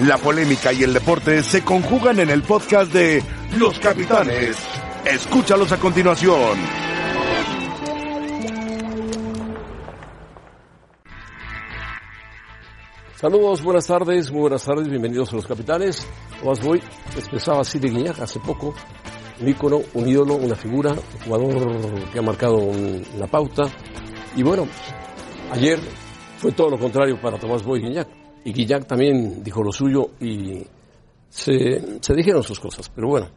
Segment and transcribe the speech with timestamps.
[0.00, 3.22] La polémica y el deporte se conjugan en el podcast de
[3.56, 4.54] Los Capitanes.
[5.06, 6.58] Escúchalos a continuación.
[13.14, 16.06] Saludos, buenas tardes, muy buenas tardes, bienvenidos a Los Capitanes.
[16.42, 16.82] Tomás Boy
[17.16, 18.74] expresaba así de Guiñac hace poco,
[19.40, 23.62] un ícono, un ídolo, una figura, un jugador que ha marcado una pauta.
[24.36, 24.68] Y bueno,
[25.52, 25.80] ayer
[26.36, 28.15] fue todo lo contrario para Tomás Boy Guiñac.
[28.46, 30.64] Y Guiñac también dijo lo suyo y
[31.28, 32.88] se, se dijeron sus cosas.
[32.94, 33.28] Pero bueno,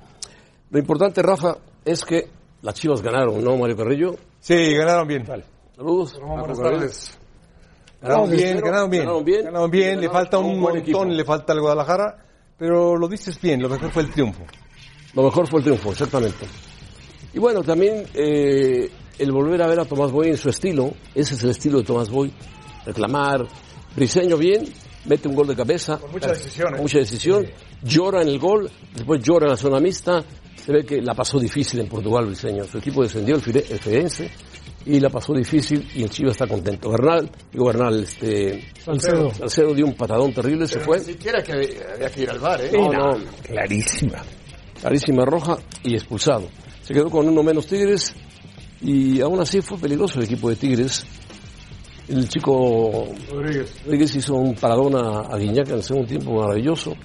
[0.69, 2.27] lo importante, Rafa, es que
[2.61, 4.15] las Chivas ganaron, ¿no, Mario Carrillo?
[4.39, 5.25] Sí, ganaron bien.
[5.27, 5.45] Vale.
[5.75, 6.19] Saludos.
[6.21, 7.17] Buenas tardes.
[7.99, 9.03] Ganaron bien, ganaron bien.
[9.03, 9.45] Ganaron bien.
[9.45, 10.99] Ganaron bien, le falta un un buen equipo.
[10.99, 12.17] montón, le falta al Guadalajara,
[12.55, 14.43] pero lo dices bien, lo mejor fue el triunfo.
[15.15, 16.45] Lo mejor fue el triunfo, exactamente.
[17.33, 21.33] Y bueno, también eh, el volver a ver a Tomás Boy en su estilo, ese
[21.33, 22.31] es el estilo de Tomás Boy,
[22.85, 23.47] reclamar,
[23.95, 24.65] Briseño bien,
[25.05, 25.97] mete un gol de cabeza.
[25.97, 26.71] Con mucha decisión, ¿eh?
[26.77, 27.47] Con mucha decisión,
[27.83, 30.23] llora en el gol, después llora en la zona mixta,
[30.55, 33.79] se ve que la pasó difícil en Portugal Briseño, su equipo descendió el, Fire- el
[33.79, 34.29] Firenze
[34.85, 36.89] y la pasó difícil y el Chivas está contento.
[36.89, 39.33] Bernal, digo Bernal, este, Salcedo.
[39.33, 40.99] Salcedo dio un patadón terrible, se fue.
[40.99, 42.71] Ni siquiera que había que ir al bar, ¿eh?
[42.73, 44.23] No, no, Clarísima.
[44.79, 46.49] clarísima roja y expulsado.
[46.81, 48.13] Se quedó con uno menos Tigres
[48.81, 51.05] y aún así fue peligroso el equipo de Tigres.
[52.09, 53.71] El chico Rodríguez.
[53.85, 56.95] Rodríguez hizo un paradón a, a Guiñac en el segundo tiempo maravilloso.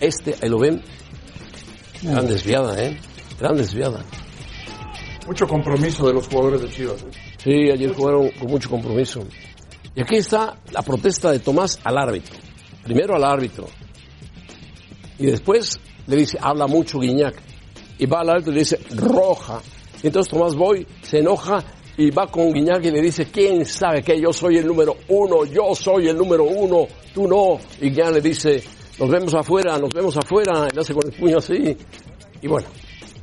[0.00, 0.82] Este, ahí lo ven,
[2.02, 2.98] gran desviada, ¿eh?
[3.38, 4.02] Gran desviada.
[5.26, 7.02] Mucho compromiso de los jugadores de Chivas.
[7.02, 7.36] ¿eh?
[7.36, 9.20] Sí, ayer jugaron con mucho compromiso.
[9.94, 12.36] Y aquí está la protesta de Tomás al árbitro.
[12.82, 13.66] Primero al árbitro.
[15.18, 17.34] Y después le dice, habla mucho Guiñac.
[17.98, 19.60] Y va al árbitro y le dice, roja.
[20.02, 21.62] Y entonces Tomás Boy se enoja
[21.98, 25.44] y va con Guiñac y le dice, ¿quién sabe que yo soy el número uno?
[25.46, 27.58] Yo soy el número uno, tú no.
[27.80, 28.62] Y Guiñac le dice,
[28.98, 30.68] nos vemos afuera, nos vemos afuera.
[30.70, 31.76] Y le hace con el puño así.
[32.42, 32.68] Y bueno,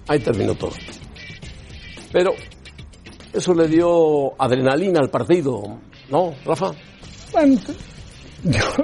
[0.08, 0.72] ahí terminó todo.
[2.12, 2.34] Pero
[3.32, 5.62] eso le dio adrenalina al partido,
[6.10, 6.72] ¿no, Rafa?
[7.32, 7.60] Bueno,
[8.44, 8.84] yo-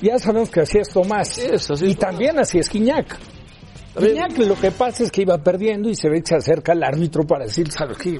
[0.00, 1.38] ya sabemos que así es Tomás.
[1.38, 2.10] Es, así y Tomás.
[2.10, 3.18] también así es Quiñac.
[3.94, 6.72] También- Quiñac lo que pasa es que iba perdiendo y se ve que se acerca
[6.72, 8.18] al árbitro para decir, ¿sabes qué?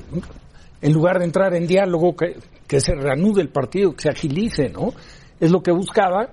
[0.82, 4.68] En lugar de entrar en diálogo, que, que se reanude el partido, que se agilice,
[4.68, 4.92] ¿no?
[5.40, 6.30] Es lo que buscaba.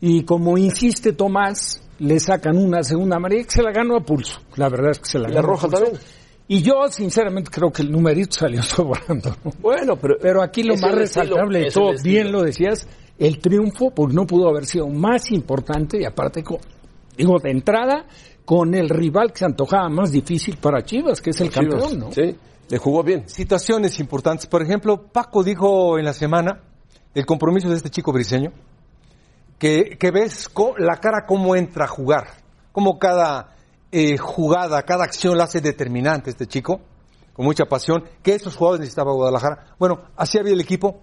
[0.00, 4.40] Y como insiste Tomás, le sacan una segunda amarilla que se la ganó a pulso.
[4.56, 5.84] La verdad es que se la ¿Y la ganó a roja pulso.
[5.84, 6.02] también?
[6.48, 9.36] Y yo, sinceramente, creo que el numerito salió sobrando.
[9.44, 9.52] ¿no?
[9.60, 10.16] Bueno, pero...
[10.20, 12.88] Pero aquí lo más resaltable de todo, bien lo decías,
[13.20, 16.42] el triunfo, pues no pudo haber sido más importante y aparte,
[17.16, 18.06] digo, de entrada,
[18.44, 21.98] con el rival que se antojaba más difícil para Chivas, que es el Chivas, campeón,
[22.00, 22.10] ¿no?
[22.12, 22.34] Sí,
[22.70, 23.28] le jugó bien.
[23.28, 26.62] Situaciones importantes, por ejemplo, Paco dijo en la semana
[27.14, 28.52] el compromiso de este chico briseño,
[29.58, 30.48] que, ves
[30.78, 32.28] la cara cómo entra a jugar,
[32.72, 33.56] cómo cada
[33.90, 36.80] eh, jugada, cada acción la hace determinante este chico,
[37.34, 39.74] con mucha pasión, que esos jugadores necesitaba Guadalajara.
[39.78, 41.00] Bueno, así había el equipo,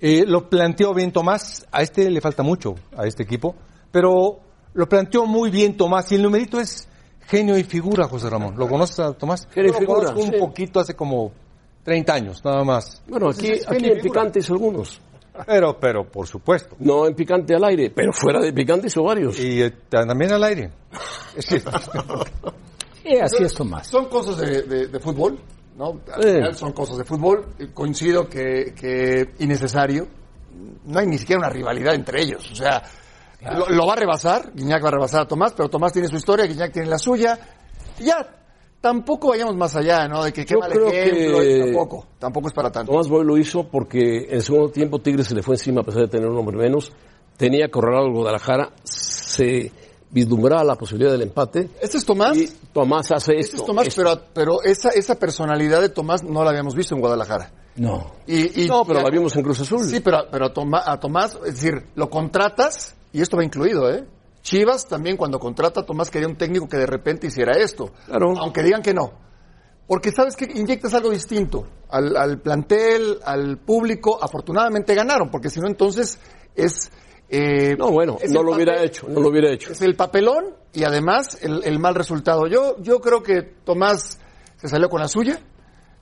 [0.00, 3.56] eh, lo planteó bien Tomás, a este le falta mucho, a este equipo,
[3.90, 4.38] pero
[4.72, 6.88] lo planteó muy bien Tomás y el numerito es
[7.26, 8.54] genio y figura, José Ramón.
[8.56, 9.46] ¿Lo conoces a Tomás?
[9.52, 10.38] Genio y lo figura, un sí.
[10.38, 11.32] poquito hace como
[11.84, 13.02] 30 años, nada más.
[13.08, 14.02] Bueno, aquí, Entonces, aquí en figura.
[14.02, 15.00] picante hizo algunos.
[15.46, 16.76] Pero, pero, por supuesto.
[16.80, 19.38] No en picante al aire, pero fuera de picante hizo varios.
[19.40, 20.70] Y eh, también al aire.
[21.38, 21.56] Sí.
[23.04, 23.86] Y así es Tomás.
[23.86, 25.38] Son cosas de, de- de fútbol,
[25.76, 25.98] ¿no?
[26.14, 27.46] Al final son cosas de fútbol.
[27.58, 30.06] Eh, Coincido que, que innecesario.
[30.84, 32.50] No hay ni siquiera una rivalidad entre ellos.
[32.52, 32.82] O sea,
[33.56, 34.52] lo, lo va a rebasar.
[34.54, 37.38] Guiñac va a rebasar a Tomás, pero Tomás tiene su historia, Guiñac tiene la suya.
[37.98, 38.26] Ya,
[38.80, 40.24] tampoco vayamos más allá, ¿no?
[40.24, 41.38] De que qué Yo mal creo ejemplo.
[41.40, 42.92] que- Tampoco, tampoco es para tanto.
[42.92, 45.84] Tomás Boy lo hizo porque en el segundo tiempo Tigres se le fue encima a
[45.84, 46.92] pesar de tener un hombre menos.
[47.36, 49.72] Tenía acorralado al Guadalajara, se
[50.10, 51.70] vislumbraba la posibilidad del empate.
[51.80, 52.36] Este es Tomás.
[52.36, 53.56] Y Tomás hace Este esto.
[53.56, 54.02] es Tomás, esto.
[54.02, 57.50] pero, pero esa, esa personalidad de Tomás no la habíamos visto en Guadalajara.
[57.76, 58.12] No.
[58.26, 59.82] Y, y- No, pero y- la vimos en Cruz Azul.
[59.84, 63.90] Sí, pero, pero a, Toma- a Tomás, es decir, lo contratas, y esto va incluido,
[63.90, 64.04] ¿eh?
[64.42, 67.92] Chivas también cuando contrata a Tomás quería un técnico que de repente hiciera esto.
[68.06, 68.34] Claro.
[68.38, 69.12] Aunque digan que no.
[69.86, 74.18] Porque sabes que inyectas algo distinto al, al plantel, al público.
[74.20, 76.18] Afortunadamente ganaron, porque si no entonces
[76.56, 76.90] es...
[77.28, 79.70] eh, No, bueno, no lo hubiera hecho, no lo hubiera hecho.
[79.72, 82.46] Es el papelón y además el, el mal resultado.
[82.46, 84.18] Yo, yo creo que Tomás
[84.56, 85.40] se salió con la suya.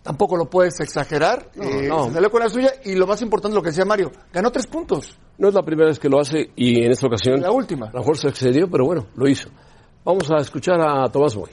[0.03, 1.47] Tampoco lo puedes exagerar.
[1.55, 2.05] eh, no.
[2.05, 4.67] Se salió con la suya y lo más importante, lo que decía Mario, ganó tres
[4.67, 5.19] puntos.
[5.39, 7.87] No es la primera vez que lo hace y en esta ocasión La última.
[7.89, 9.51] a lo mejor se excedió, pero bueno, lo hizo.
[10.05, 11.51] Vamos a escuchar a Tomás Boy.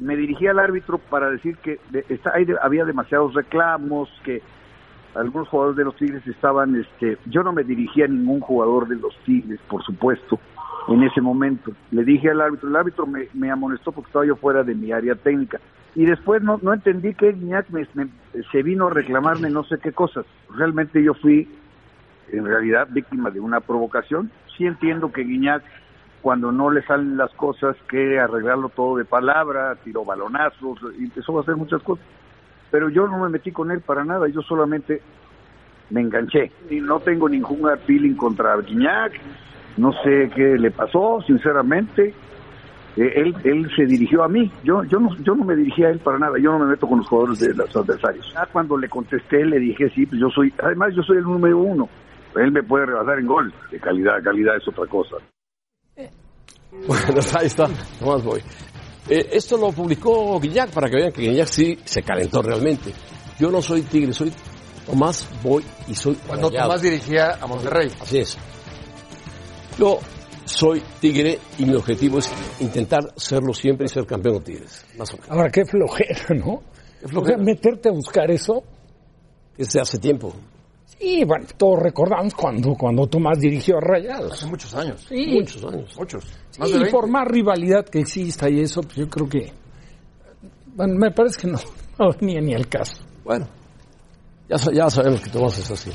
[0.00, 4.40] me dirigí al árbitro para decir que de- está- hay de- había demasiados reclamos, que
[5.14, 8.96] algunos jugadores de los Tigres estaban, este, yo no me dirigía a ningún jugador de
[8.96, 10.40] los Tigres, por supuesto,
[10.88, 11.70] en ese momento.
[11.92, 14.90] Le dije al árbitro, el árbitro me, me amonestó porque estaba yo fuera de mi
[14.90, 15.60] área técnica.
[15.94, 17.86] Y después no, no entendí que Guiñac me,
[18.50, 20.24] se vino a reclamarme no sé qué cosas.
[20.54, 21.48] Realmente yo fui,
[22.30, 24.30] en realidad, víctima de una provocación.
[24.56, 25.62] Sí entiendo que Guiñac,
[26.22, 31.42] cuando no le salen las cosas, quiere arreglarlo todo de palabra, tiró balonazos, empezó a
[31.42, 32.04] hacer muchas cosas.
[32.70, 35.02] Pero yo no me metí con él para nada, yo solamente
[35.90, 36.50] me enganché.
[36.70, 39.12] Y no tengo ningún feeling contra Guiñac,
[39.76, 42.14] no sé qué le pasó, sinceramente.
[42.96, 45.90] Eh, él, él se dirigió a mí, yo, yo, no, yo no me dirigí a
[45.90, 48.34] él para nada, yo no me meto con los jugadores de los adversarios.
[48.36, 51.58] Ah, cuando le contesté, le dije, sí, pues yo soy, además yo soy el número
[51.58, 51.88] uno,
[52.36, 55.16] él me puede rebasar en gol, de calidad, calidad es otra cosa.
[56.86, 57.68] Bueno, ahí está,
[58.00, 58.40] Tomás Boy.
[59.06, 62.92] Eh, esto lo publicó Guiñac para que vean que Guiñac sí se calentó realmente.
[63.38, 64.32] Yo no soy Tigre, soy
[64.86, 66.68] Tomás Boy y soy Cuando Rayado.
[66.68, 67.90] Tomás dirigía a Monterrey.
[68.00, 68.38] Así es.
[69.78, 69.98] Yo
[70.44, 74.84] soy Tigre y mi objetivo es intentar serlo siempre y ser campeón de Tigres.
[74.98, 75.30] Más o menos.
[75.30, 76.62] Ahora, qué flojera, ¿no?
[77.00, 77.34] Qué flojera.
[77.34, 78.62] O sea, meterte a buscar eso.
[79.56, 80.32] Desde hace tiempo.
[80.98, 84.32] Sí, bueno, todos recordamos cuando, cuando Tomás dirigió a Rayados.
[84.32, 85.04] Hace muchos años.
[85.08, 85.96] Sí, Muchos años.
[85.98, 86.24] Muchos.
[86.50, 86.90] Sí, Más de y 20.
[86.92, 89.52] por más rivalidad que exista y eso, pues yo creo que.
[90.74, 91.58] Bueno, me parece que no,
[91.98, 93.02] no venía ni al caso.
[93.24, 93.46] Bueno,
[94.48, 95.90] ya, ya sabemos que Tomás es así.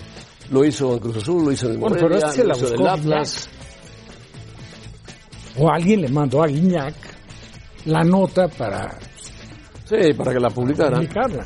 [0.52, 2.56] Lo hizo en Cruz Azul, lo hizo en el Bueno, Morelia, pero este lo la
[2.58, 3.50] hizo en el buscó Atlas.
[5.60, 6.94] O alguien le mandó a Guiñac
[7.86, 8.98] la nota para
[9.86, 10.96] Sí, para que la publicaran.
[10.96, 11.46] publicarla.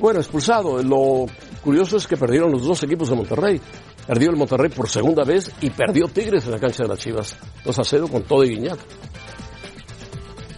[0.00, 0.82] Bueno, expulsado.
[0.82, 1.26] Lo
[1.62, 3.60] curioso es que perdieron los dos equipos de Monterrey.
[4.06, 7.36] Perdió el Monterrey por segunda vez y perdió Tigres en la cancha de las Chivas.
[7.64, 8.78] 2 a 0 con todo y Guiñac.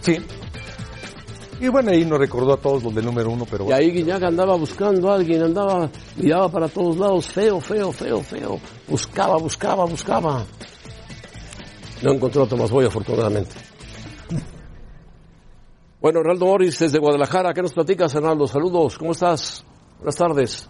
[0.01, 0.17] Sí.
[1.59, 4.23] Y bueno, ahí nos recordó a todos los del número uno, pero Y ahí Guiñac
[4.23, 8.59] andaba buscando a alguien, andaba, miraba para todos lados, feo, feo, feo, feo.
[8.87, 10.43] Buscaba, buscaba, buscaba.
[12.05, 13.55] No encontró a Tomás Boy, afortunadamente.
[15.99, 18.47] Bueno, Hernaldo Morris desde Guadalajara, ¿qué nos platicas, Hernaldo?
[18.47, 19.65] Saludos, ¿cómo estás?
[19.97, 20.69] Buenas tardes.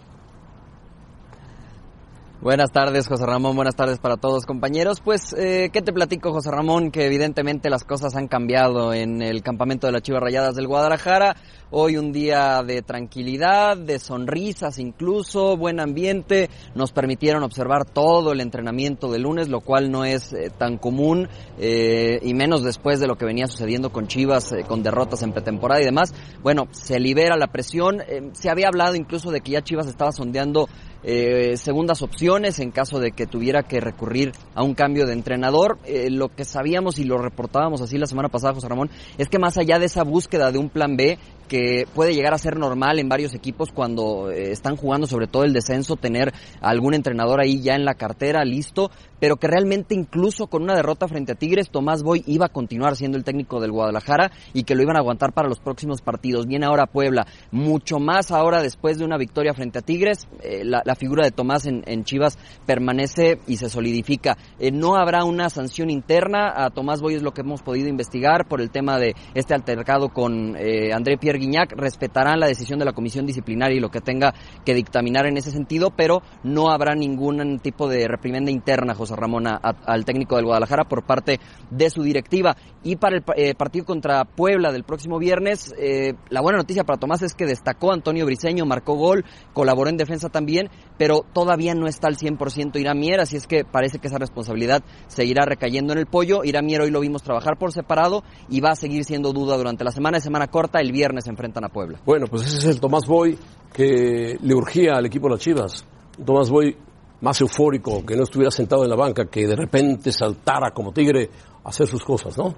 [2.46, 3.56] Buenas tardes, José Ramón.
[3.56, 5.00] Buenas tardes para todos, compañeros.
[5.00, 6.92] Pues, eh, ¿qué te platico, José Ramón?
[6.92, 11.34] Que evidentemente las cosas han cambiado en el campamento de las Chivas Rayadas del Guadalajara.
[11.72, 16.48] Hoy un día de tranquilidad, de sonrisas incluso, buen ambiente.
[16.76, 21.28] Nos permitieron observar todo el entrenamiento de lunes, lo cual no es eh, tan común,
[21.58, 25.32] eh, y menos después de lo que venía sucediendo con Chivas, eh, con derrotas en
[25.32, 26.14] pretemporada y demás.
[26.44, 28.00] Bueno, se libera la presión.
[28.02, 30.68] Eh, se había hablado incluso de que ya Chivas estaba sondeando
[31.08, 35.78] eh, segundas opciones en caso de que tuviera que recurrir a un cambio de entrenador.
[35.84, 39.38] Eh, lo que sabíamos y lo reportábamos así la semana pasada, José Ramón, es que
[39.38, 42.98] más allá de esa búsqueda de un plan B, que puede llegar a ser normal
[42.98, 47.60] en varios equipos cuando eh, están jugando sobre todo el descenso, tener algún entrenador ahí
[47.62, 48.90] ya en la cartera, listo,
[49.20, 52.96] pero que realmente incluso con una derrota frente a Tigres, Tomás Boy iba a continuar
[52.96, 56.46] siendo el técnico del Guadalajara y que lo iban a aguantar para los próximos partidos.
[56.46, 60.82] Viene ahora Puebla, mucho más ahora después de una victoria frente a Tigres, eh, la,
[60.96, 64.36] figura de Tomás en, Chivas permanece y se solidifica.
[64.58, 68.46] Eh, no habrá una sanción interna, a Tomás Boy es lo que hemos podido investigar
[68.48, 72.92] por el tema de este altercado con André Pierre Guignac, respetarán la decisión de la
[72.92, 74.34] comisión disciplinaria y lo que tenga
[74.64, 79.44] que dictaminar en ese sentido, pero no habrá ningún tipo de reprimenda interna, José Ramón,
[79.46, 81.40] al técnico del Guadalajara por parte
[81.70, 82.56] de su directiva.
[82.82, 86.98] Y para el eh, partido contra Puebla del próximo viernes, eh, la buena noticia para
[86.98, 91.86] Tomás es que destacó Antonio Briseño, marcó gol, colaboró en defensa también, pero todavía no
[91.86, 95.98] está al 100% Irán Mier, así es que parece que esa responsabilidad seguirá recayendo en
[95.98, 96.44] el pollo.
[96.44, 99.84] Irán Mier hoy lo vimos trabajar por separado y va a seguir siendo duda durante
[99.84, 100.80] la semana de semana corta.
[100.80, 102.00] El viernes se enfrentan a Puebla.
[102.06, 103.38] Bueno, pues ese es el Tomás Boy
[103.72, 105.84] que le urgía al equipo de las Chivas.
[106.24, 106.76] Tomás Boy
[107.20, 111.28] más eufórico, que no estuviera sentado en la banca, que de repente saltara como tigre
[111.64, 112.54] a hacer sus cosas, ¿no?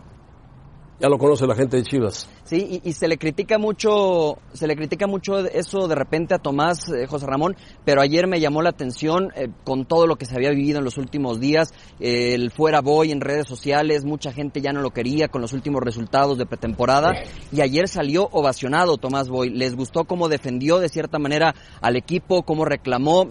[1.01, 2.29] Ya lo conoce la gente de Chivas.
[2.43, 6.39] Sí, y, y se le critica mucho, se le critica mucho eso de repente a
[6.39, 10.25] Tomás eh, José Ramón, pero ayer me llamó la atención eh, con todo lo que
[10.25, 14.33] se había vivido en los últimos días, eh, el fuera Boy en redes sociales, mucha
[14.33, 18.97] gente ya no lo quería con los últimos resultados de pretemporada y ayer salió ovacionado
[18.97, 23.29] Tomás Boy, les gustó cómo defendió de cierta manera al equipo, cómo reclamó,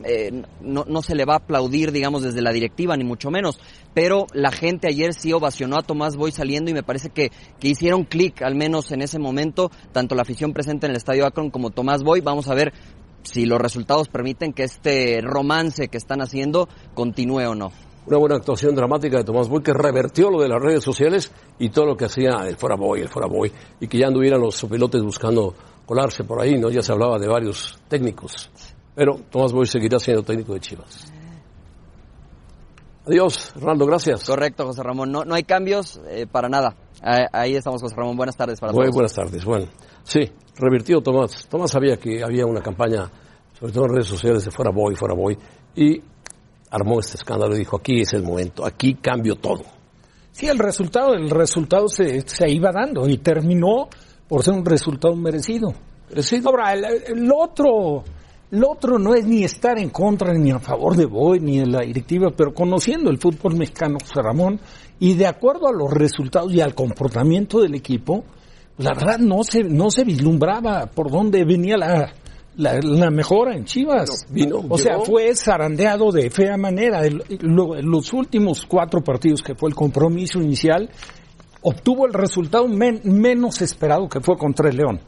[0.62, 3.60] no, no se le va a aplaudir digamos desde la directiva ni mucho menos,
[3.98, 7.70] pero la gente ayer sí ovacionó a Tomás Boy saliendo y me parece que, que
[7.70, 11.50] hicieron clic al menos en ese momento, tanto la afición presente en el Estadio Akron
[11.50, 12.22] como Tomás Boy.
[12.22, 12.74] Vamos a ver
[13.24, 17.72] si los resultados permiten que este romance que están haciendo continúe o no.
[18.06, 21.70] Una buena actuación dramática de Tomás Boy que revertió lo de las redes sociales y
[21.70, 24.64] todo lo que hacía el fuera Boy, el fuera Boy, y que ya anduvieran los
[24.64, 25.54] pilotes buscando
[25.86, 26.70] colarse por ahí, ¿no?
[26.70, 28.50] Ya se hablaba de varios técnicos.
[28.96, 31.17] Pero Tomás Boy seguirá siendo técnico de Chivas.
[33.08, 34.26] Adiós, Ronaldo, gracias.
[34.26, 35.12] Correcto, José Ramón.
[35.12, 36.76] No, no hay cambios eh, para nada.
[37.02, 38.18] Ahí, ahí estamos, José Ramón.
[38.18, 38.96] Buenas tardes para Muy todos.
[38.96, 39.46] buenas tardes.
[39.46, 39.68] Bueno,
[40.04, 41.48] sí, revirtió Tomás.
[41.48, 43.10] Tomás sabía que había una campaña,
[43.58, 45.38] sobre todo en redes sociales, de fuera Boy, fuera Boy,
[45.76, 46.02] y
[46.70, 49.64] armó este escándalo y dijo, aquí es el momento, aquí cambio todo.
[50.34, 53.88] Sí, el resultado, el resultado se, se iba dando y terminó
[54.28, 55.74] por ser un resultado merecido.
[56.10, 56.50] Merecido.
[56.50, 58.04] Ahora, el, el otro,
[58.52, 61.66] el otro no es ni estar en contra ni a favor de Boy ni de
[61.68, 64.60] la directiva, pero conociendo el fútbol mexicano, José Ramón,
[65.00, 68.24] y de acuerdo a los resultados y al comportamiento del equipo,
[68.78, 72.14] la verdad no se, no se vislumbraba por dónde venía la,
[72.56, 74.26] la, la mejora en Chivas.
[74.30, 75.06] Vino, o sea, llegó.
[75.06, 77.06] fue zarandeado de fea manera.
[77.06, 80.90] El- lo- los últimos cuatro partidos que fue el compromiso inicial,
[81.62, 85.00] obtuvo el resultado men- menos esperado que fue contra el León.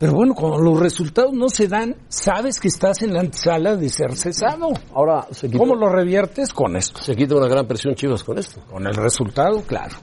[0.00, 3.90] Pero bueno, cuando los resultados no se dan, sabes que estás en la antesala de
[3.90, 4.70] ser cesado.
[4.94, 6.54] Ahora se quita, ¿Cómo lo reviertes?
[6.54, 7.02] Con esto.
[7.02, 9.96] se quita una gran presión Chivas con esto, Con el resultado, claro.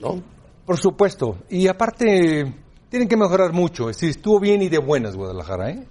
[0.00, 0.20] ¿no?
[0.66, 1.38] Por supuesto.
[1.48, 2.52] Y aparte,
[2.88, 3.88] tienen que mejorar mucho.
[3.88, 5.86] Es decir, estuvo bien y de buenas Guadalajara, ¿eh?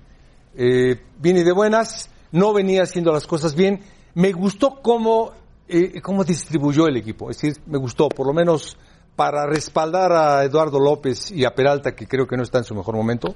[0.55, 3.79] Eh, bien y de buenas, no venía haciendo las cosas bien.
[4.15, 5.31] Me gustó cómo,
[5.69, 7.29] eh, cómo distribuyó el equipo.
[7.29, 8.75] Es decir, me gustó, por lo menos
[9.15, 12.73] para respaldar a Eduardo López y a Peralta, que creo que no está en su
[12.75, 13.35] mejor momento.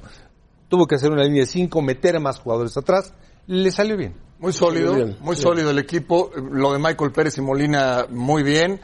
[0.70, 3.14] Tuvo que hacer una línea de cinco, meter a más jugadores atrás.
[3.48, 4.16] Le salió bien.
[4.40, 5.42] Muy sólido, Muy bien, muy sí.
[5.42, 6.32] sólido el equipo.
[6.36, 8.82] Lo de Michael Pérez y Molina, muy bien.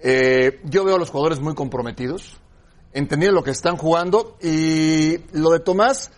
[0.00, 2.36] Eh, yo veo a los jugadores muy comprometidos,
[2.92, 4.36] entendiendo lo que están jugando.
[4.42, 6.10] Y lo de Tomás,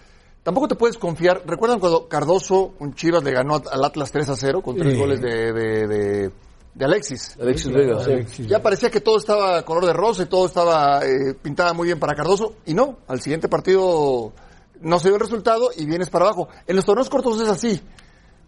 [0.43, 1.43] tampoco te puedes confiar.
[1.47, 4.99] ¿Recuerdan cuando Cardoso, un Chivas, le ganó al Atlas 3 a 0 con tres Sí.
[4.99, 6.31] goles de, de, de-
[6.77, 7.37] de Alexis?
[7.41, 8.47] Alexis Vega, sí.
[8.47, 11.99] Ya parecía que todo estaba color de rosa y todo estaba eh, pintaba muy bien
[11.99, 12.57] para Cardoso.
[12.67, 14.33] Y no, al siguiente partido
[14.83, 16.49] no se dio el resultado y vienes para abajo.
[16.67, 17.81] En los torneos cortos es así.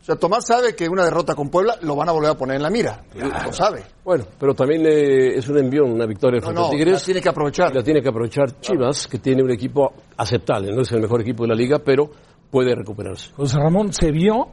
[0.00, 2.56] O sea, Tomás sabe que una derrota con Puebla lo van a volver a poner
[2.56, 3.02] en la mira.
[3.14, 3.84] Lo sabe.
[4.04, 6.92] Bueno, pero también eh, es un envión, una victoria No, frente no, a Tigres.
[6.92, 7.74] la tiene que aprovechar.
[7.74, 10.72] La tiene que aprovechar Chivas, que tiene un equipo aceptable.
[10.72, 12.10] No es el mejor equipo de la liga, pero
[12.50, 13.32] puede recuperarse.
[13.34, 14.48] José Ramón se vio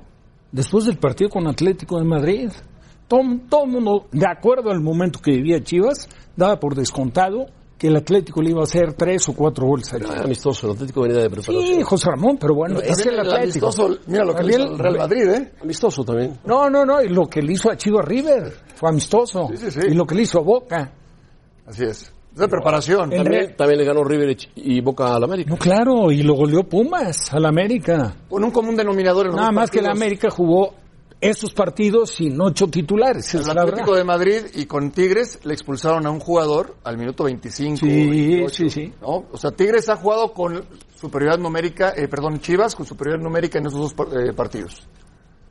[0.51, 2.49] después del partido con Atlético de Madrid.
[3.07, 7.45] Todo, todo el mundo, de acuerdo al momento que vivía Chivas, daba por descontado
[7.77, 10.21] que el Atlético le iba a hacer tres o cuatro goles a Chivas.
[10.21, 11.63] amistoso, el Atlético venía de preparación.
[11.63, 13.67] Sí, José Ramón, pero bueno, es el Atlético.
[13.67, 15.51] amistoso, mira lo que le hizo el Real Madrid, ¿eh?
[15.61, 16.39] Amistoso también.
[16.45, 19.49] No, no, no, y lo que le hizo a Chivas River fue amistoso.
[19.51, 19.87] Sí, sí, sí.
[19.89, 20.93] Y lo que le hizo a Boca.
[21.67, 22.11] Así es.
[22.33, 23.09] Es de preparación.
[23.09, 25.49] También, también le ganó River y Boca al América.
[25.49, 28.13] No, claro, y lo goleó Pumas al América.
[28.29, 29.87] Con un común denominador en los Nada más que el.
[29.87, 30.73] América jugó
[31.21, 33.33] esos partidos sin ocho titulares.
[33.33, 33.97] El es la Atlético verdad.
[33.97, 37.77] de Madrid y con Tigres le expulsaron a un jugador al minuto 25.
[37.77, 38.93] Sí, 28, sí, sí.
[39.01, 39.25] ¿no?
[39.31, 40.63] O sea, Tigres ha jugado con
[40.99, 44.87] superioridad numérica, eh, perdón, Chivas con superioridad numérica en esos dos eh, partidos.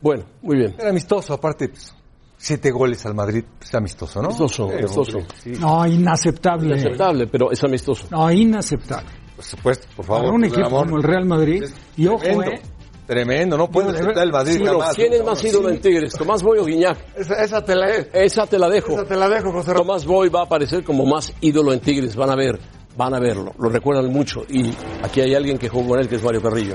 [0.00, 0.74] Bueno, muy bien.
[0.78, 1.94] Era amistoso, aparte, pues,
[2.36, 4.26] siete goles al Madrid, pues amistoso, ¿no?
[4.28, 5.18] Amistoso, Sí, amistoso.
[5.42, 6.66] sí, No, inaceptable.
[6.74, 8.06] Inaceptable, pero es amistoso.
[8.10, 9.08] No, inaceptable.
[9.34, 10.34] por supuesto, por Para favor.
[10.34, 10.84] un por equipo amor.
[10.84, 11.64] como el Real Madrid.
[11.96, 12.60] Y ojo, eh,
[13.06, 14.96] tremendo, no puede Bueno, aceptar el Madrid Bueno, jamás.
[14.96, 16.12] ¿quién es más ídolo en Tigres?
[16.14, 16.98] ¿Tomás Boy o Guiñac?
[17.16, 18.92] Esa, esa te la Esa te la dejo.
[18.92, 19.86] esa te la dejo, José Ramón.
[19.86, 22.16] Tomás Boy va a aparecer como más ídolo en Tigres.
[22.16, 22.58] Van a ver,
[22.96, 23.52] van a verlo.
[23.58, 24.42] Lo recuerdan mucho.
[24.48, 26.74] Y aquí hay alguien que jugó con él, que es Mario Carrillo.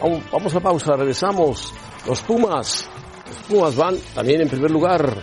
[0.00, 1.72] Vamos, vamos a pausa, regresamos.
[2.06, 2.88] Los Pumas.
[3.26, 5.14] Los Pumas van también en primer lugar.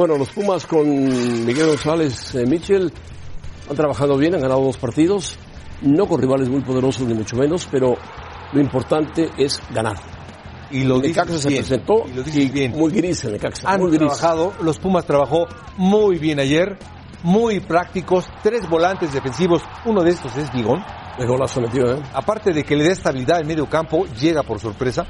[0.00, 0.88] Bueno, los Pumas con
[1.44, 2.90] Miguel González eh, Mitchell
[3.68, 5.36] han trabajado bien, han ganado dos partidos,
[5.82, 7.98] no con rivales muy poderosos ni mucho menos, pero
[8.50, 9.98] lo importante es ganar.
[10.70, 12.70] Y lo Necaxa se bien, presentó y lo dices y bien.
[12.70, 13.98] muy gris el Necaxa, Han muy gris.
[13.98, 16.78] trabajado, los Pumas trabajó muy bien ayer,
[17.22, 20.82] muy prácticos, tres volantes defensivos, uno de estos es Bigón.
[21.18, 22.02] El golazo metido, ¿eh?
[22.14, 25.04] Aparte de que le da estabilidad al medio campo, llega por sorpresa.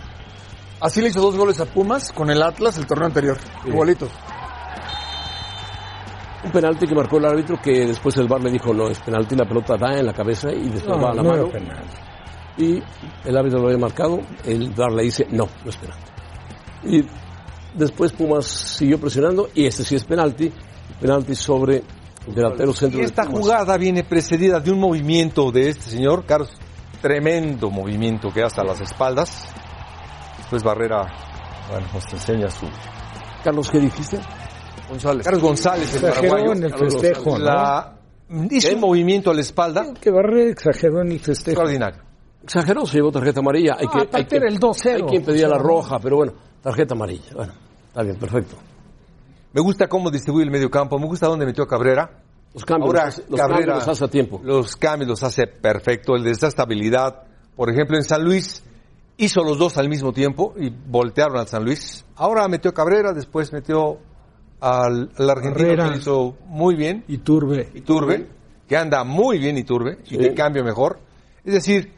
[0.81, 3.39] Así le hizo dos goles a Pumas con el Atlas el torneo anterior.
[3.65, 4.11] Igualitos.
[6.43, 9.37] Un penalti que marcó el árbitro que después el bar le dijo no, es penalti,
[9.37, 11.49] la pelota da en la cabeza y después no, va a la no mano.
[12.57, 12.83] y
[13.25, 16.11] el árbitro lo había marcado, el VAR le dice no, no es penalti.
[16.85, 17.05] Y
[17.75, 20.51] después Pumas siguió presionando y este sí es penalti,
[20.99, 21.83] penalti sobre
[22.27, 26.51] el delantero centro Y esta jugada viene precedida de un movimiento de este señor, Carlos,
[27.01, 29.49] tremendo movimiento que hasta las espaldas.
[30.39, 31.07] Después Barrera,
[31.71, 32.67] bueno, nos enseña su...
[33.45, 34.19] Carlos, ¿qué dijiste?
[34.91, 35.25] González.
[35.25, 36.53] Carlos González, el Exageró paraguayo.
[36.59, 37.37] en el Carlos festejo.
[38.51, 41.51] Hizo un movimiento a la espalda Que Barre exageró en el festejo.
[41.51, 42.03] extraordinario.
[42.45, 43.77] Exageró, se llevó tarjeta amarilla.
[43.79, 44.95] Hay No, que, hay aparte que, era el 2-0.
[44.95, 46.33] hay que impedir a la O sea, roja, pero bueno,
[46.63, 47.31] tarjeta amarilla.
[47.35, 47.53] Bueno,
[47.89, 48.57] está bien, perfecto.
[49.53, 52.23] Me gusta cómo distribuye el medio campo, me gusta dónde metió a Cabrera.
[52.55, 54.41] Los cambios, Ahora, los, los Cabrera, cambios los hace a tiempo.
[54.45, 57.25] Los cambios los hace perfecto, el de esa estabilidad.
[57.57, 58.63] Por ejemplo, en San Luis
[59.17, 62.05] hizo los dos al mismo tiempo y voltearon al San Luis.
[62.17, 63.99] Ahora metió Cabrera, después metió
[64.61, 65.85] al, al argentino Herrera.
[65.85, 67.69] que lo hizo muy bien, Y Turbe.
[67.75, 68.27] Iturbe,
[68.69, 70.99] que anda muy bien Iturbe, y que cambio mejor.
[71.45, 71.93] Es decir,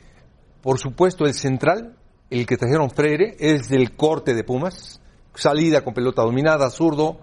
[0.62, 1.96] por supuesto, el central,
[2.30, 5.00] el que trajeron Freire, es del corte de Pumas,
[5.34, 7.20] salida con pelota dominada, zurdo,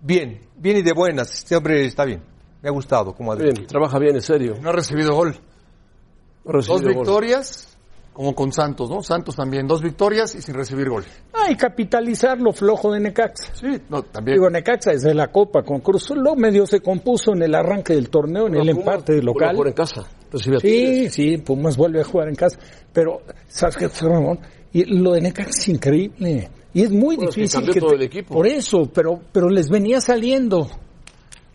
[0.00, 2.22] bien, bien y de buenas, este hombre está bien,
[2.62, 4.56] me ha gustado como ha Bien, trabaja bien, en serio.
[4.60, 5.36] No ha recibido gol.
[6.44, 6.94] No ha recibido Dos gol.
[6.94, 7.77] victorias,
[8.18, 9.00] como con Santos, ¿no?
[9.00, 11.04] Santos también, dos victorias y sin recibir gol.
[11.32, 13.54] Ah, y capitalizar lo flojo de Necaxa.
[13.54, 14.38] Sí, no, también.
[14.38, 18.10] Digo, Necaxa desde la Copa con Cruz lo medio se compuso en el arranque del
[18.10, 19.54] torneo, en el Pumas empate de vuelve a local.
[19.54, 20.02] jugar en casa.
[20.32, 21.14] Recibe a Tigres.
[21.14, 22.58] Sí, sí, Pumas vuelve a jugar en casa.
[22.92, 24.40] Pero, ¿sabes qué, José Ramón?
[24.72, 26.50] Y lo de Necaxa es increíble.
[26.74, 28.34] Y es muy Bueno, es que difícil que todo te- el equipo.
[28.34, 30.66] Por eso, pero, pero les venía saliendo.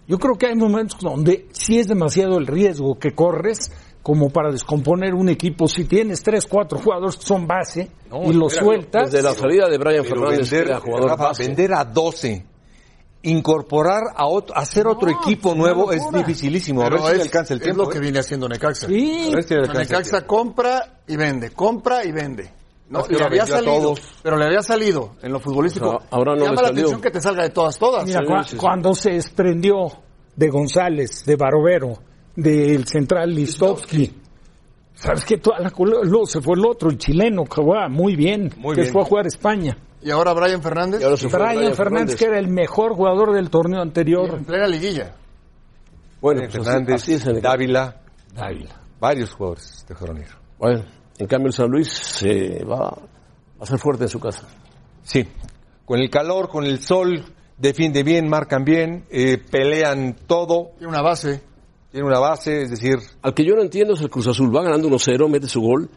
[0.08, 4.52] Yo creo que hay momentos donde sí es demasiado el riesgo que corres como para
[4.52, 5.68] descomponer un equipo.
[5.68, 9.70] Si tienes tres, cuatro jugadores que son base No, y los sueltas, Desde la salida
[9.70, 11.44] de Brian Pero Fernández, vender, era jugador Rafa, base.
[11.48, 12.46] vender a 12,
[13.22, 16.82] incorporar a otro, hacer otro equipo nuevo es dificilísimo.
[16.82, 17.84] A ver Pero si es, alcanza el es tiempo.
[17.84, 18.02] lo que ¿eh?
[18.02, 18.88] viene haciendo Necaxa.
[18.88, 22.52] sí, A ver si Necaxa compra y vende, compra y vende.
[22.90, 24.02] No, Es que le había salido, todos.
[24.22, 25.88] pero le había salido en lo futbolístico.
[25.88, 26.82] O sea, ahora no Llama le la salió.
[26.82, 28.06] atención que te salga de todas, todas.
[28.06, 28.58] Mira, Sí, cua- sí, sí.
[28.58, 29.88] cuando se desprendió
[30.36, 31.94] de González, de Barovero,
[32.36, 34.14] del central Listovsky,
[34.96, 35.38] ¿sabes qué?
[35.38, 38.82] Toda la luego se fue el otro, el chileno, que jugaba muy bien, Muy que
[38.82, 38.94] bien.
[38.94, 39.78] fue a jugar a España.
[40.02, 43.34] Y ahora Brian Fernández Y ahora se fue Brian, Fernández, que era el mejor jugador
[43.34, 44.36] del torneo anterior.
[44.36, 45.16] en plena liguilla.
[46.22, 47.48] Bueno, pues Fernández, así es el equipo.
[47.48, 48.02] Dávila,
[48.34, 48.76] Dávila.
[49.00, 50.28] varios jugadores dejaron ir.
[50.60, 50.84] Bueno,
[51.24, 52.96] en cambio el San Luis se va
[53.60, 54.48] a ser fuerte en su casa.
[55.04, 55.26] Sí,
[55.86, 57.24] con el calor, con el sol,
[57.58, 61.42] defiende bien, marcan bien, eh, pelean todo, Tiene una base.
[61.92, 64.56] tiene una base, es decir, Al que yo no entiendo es el Cruz Azul.
[64.56, 65.90] Va ganando 1-0, mete su gol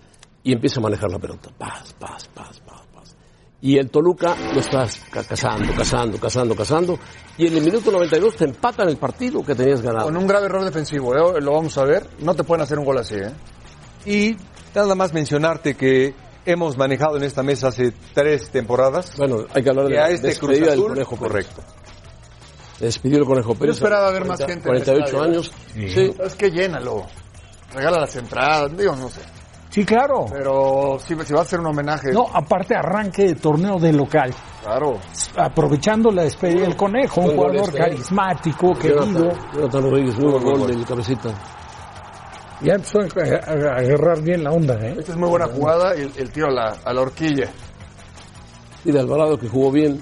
[0.43, 1.51] y empieza a manejar la pelota.
[1.59, 3.17] Paz, paz, paz, paz, paz.
[3.61, 6.99] Y el Toluca lo está ca- cazando, cazando, cazando, cazando.
[7.39, 10.07] Y en el minuto 92 te empatan el partido que tenías ganado.
[10.07, 11.41] Con un grave error defensivo, ¿eh?
[11.41, 12.07] lo vamos a ver.
[12.21, 13.33] No te pueden hacer un gol así, ¿eh?
[14.05, 14.37] y
[14.83, 19.15] nada más mencionarte que hemos manejado en esta mesa hace tres temporadas.
[19.17, 21.47] Bueno, hay que hablar de que a la este Cruz del Conejo Pérez.
[21.49, 21.63] correcto.
[22.79, 23.77] Despidió el Conejo Pérez.
[23.77, 25.23] esperaba ver más gente en el 48 estadio.
[25.25, 25.53] años.
[25.73, 26.15] Sí.
[26.23, 27.07] Es que llénalo.
[27.75, 29.23] Regala las entradas, digo, no sé.
[29.71, 30.27] Sí, claro.
[30.31, 34.33] Pero si, si va a hacer un homenaje, No, aparte arranque de torneo de local,
[34.63, 34.99] claro.
[35.37, 37.81] aprovechando la despedida del conejo, un jugador este, ¿eh?
[37.81, 39.33] carismático, querido.
[39.53, 41.29] Jonathan, Rodríguez, buen gol del cabecita.
[42.63, 44.97] Ya empezó a, agarrar bien la onda, ¿eh?
[44.99, 47.51] Esta es muy buena jugada y el, el tiro a la, a la horquilla.
[48.85, 50.01] Y de Alvarado que jugó bien.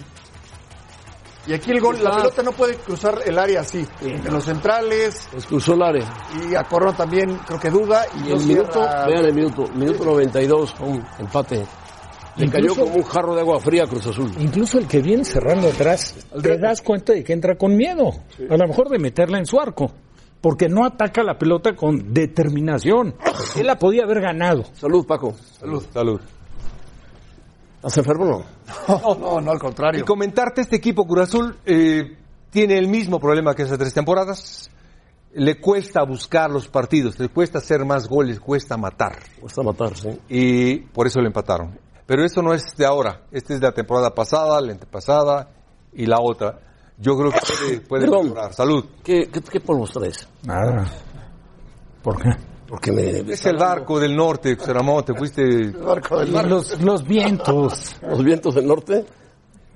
[1.47, 3.87] Y aquí el gol, la pelota no puede cruzar el área así.
[4.01, 6.11] En los centrales Pues cruzó el área.
[6.51, 8.07] y a Corona también creo que duda.
[8.15, 9.07] Y, Y no el minuto, cierra.
[9.07, 11.67] vean el minuto, minuto 92, pum, empate.
[12.37, 14.33] Le cayó como un jarro de agua fría a Cruz Azul.
[14.41, 18.11] Incluso el que viene cerrando atrás, te das cuenta de que entra con miedo.
[18.51, 19.93] A lo mejor de meterla en su arco.
[20.45, 23.15] Porque no ataca la pelota con determinación.
[23.57, 24.65] Él la podía haber ganado.
[24.75, 25.33] Salud, Paco.
[25.59, 25.83] Salud.
[25.91, 26.21] Salud.
[27.77, 28.45] ¿Estás enfermo o no?
[28.87, 30.05] No, no, no, al Y contrario.
[30.05, 32.19] comentarte, este equipo Cruz Azul eh,
[32.51, 34.71] tiene el mismo problema que hace tres temporadas.
[35.33, 39.17] Le cuesta buscar los partidos, le cuesta hacer más goles, cuesta matar.
[39.41, 40.11] Cuesta matar, sí.
[40.29, 41.81] Y por eso le empataron.
[42.05, 43.23] Pero esto no es de ahora.
[43.33, 45.49] Esta es de la temporada pasada, la antepasada
[45.95, 46.59] y la otra.
[46.99, 48.25] Yo creo que puede, puede Perdón.
[48.25, 48.53] mejorar.
[48.55, 48.85] Salud.
[49.03, 50.29] ¿Qué, qué, qué polvos traes?
[50.45, 50.87] Nada.
[52.03, 52.31] ¿Por qué?
[52.69, 53.33] Porque me...
[53.33, 55.43] Es el barco del norte, José Ramón, te fuiste...
[55.43, 56.47] El barco del mar.
[56.47, 57.97] Los, los vientos.
[58.03, 59.05] ¿Los vientos del norte?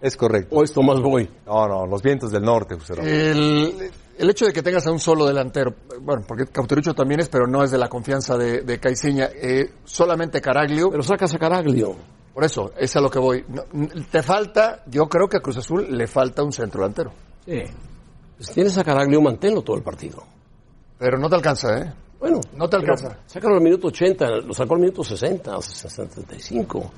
[0.00, 0.54] Es correcto.
[0.56, 1.28] ¿O esto más voy?
[1.46, 3.10] No, no, los vientos del norte, José Ramón.
[3.10, 7.28] El, el hecho de que tengas a un solo delantero, bueno, porque Cauterucho también es,
[7.28, 11.38] pero no es de la confianza de, de Caiciña, eh, solamente Caraglio, Pero sacas a
[11.38, 11.96] Caraglio.
[12.38, 13.44] Por eso, es a lo que voy.
[13.48, 13.64] No,
[14.12, 17.10] te falta, yo creo que a Cruz Azul le falta un centro delantero,
[17.44, 17.64] Sí.
[18.36, 20.22] Pues tienes a Caraglio, manténlo todo el partido.
[20.96, 21.92] pero no te alcanza, ¿eh?
[22.20, 22.38] Bueno.
[22.54, 23.18] No te alcanza.
[23.26, 26.90] Sácalo al minuto 80, lo sacó al minuto 60, o 65.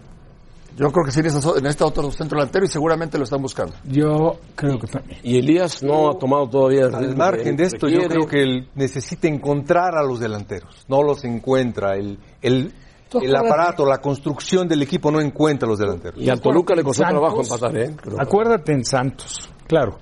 [0.76, 3.72] Yo creo que sí necesita, otro centro delantero y seguramente lo están buscando.
[3.84, 5.20] Yo creo que también.
[5.22, 8.68] Y Elías no ha tomado todavía el Al margen de esto, yo creo que él
[8.74, 10.84] necesita encontrar a los delanteros.
[10.86, 11.96] No los encuentra.
[11.96, 12.74] El, el, ¿Tú
[13.20, 16.20] el aparato, la construcción del equipo no encuentra a los delanteros.
[16.20, 17.96] Y al Toluca le costó Santos, trabajo empatar, ¿eh?
[18.00, 18.20] Creo.
[18.20, 19.98] Acuérdate en Santos, claro.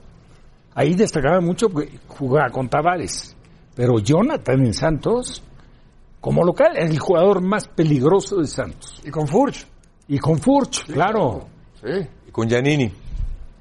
[0.75, 3.35] Ahí destacaba mucho porque jugaba con Tavares.
[3.75, 5.43] Pero Jonathan en Santos,
[6.21, 9.01] como local, es el jugador más peligroso de Santos.
[9.05, 9.67] Y con Furch,
[10.09, 11.47] Y con Furch, claro.
[11.81, 12.07] sí.
[12.27, 12.93] Y con Giannini.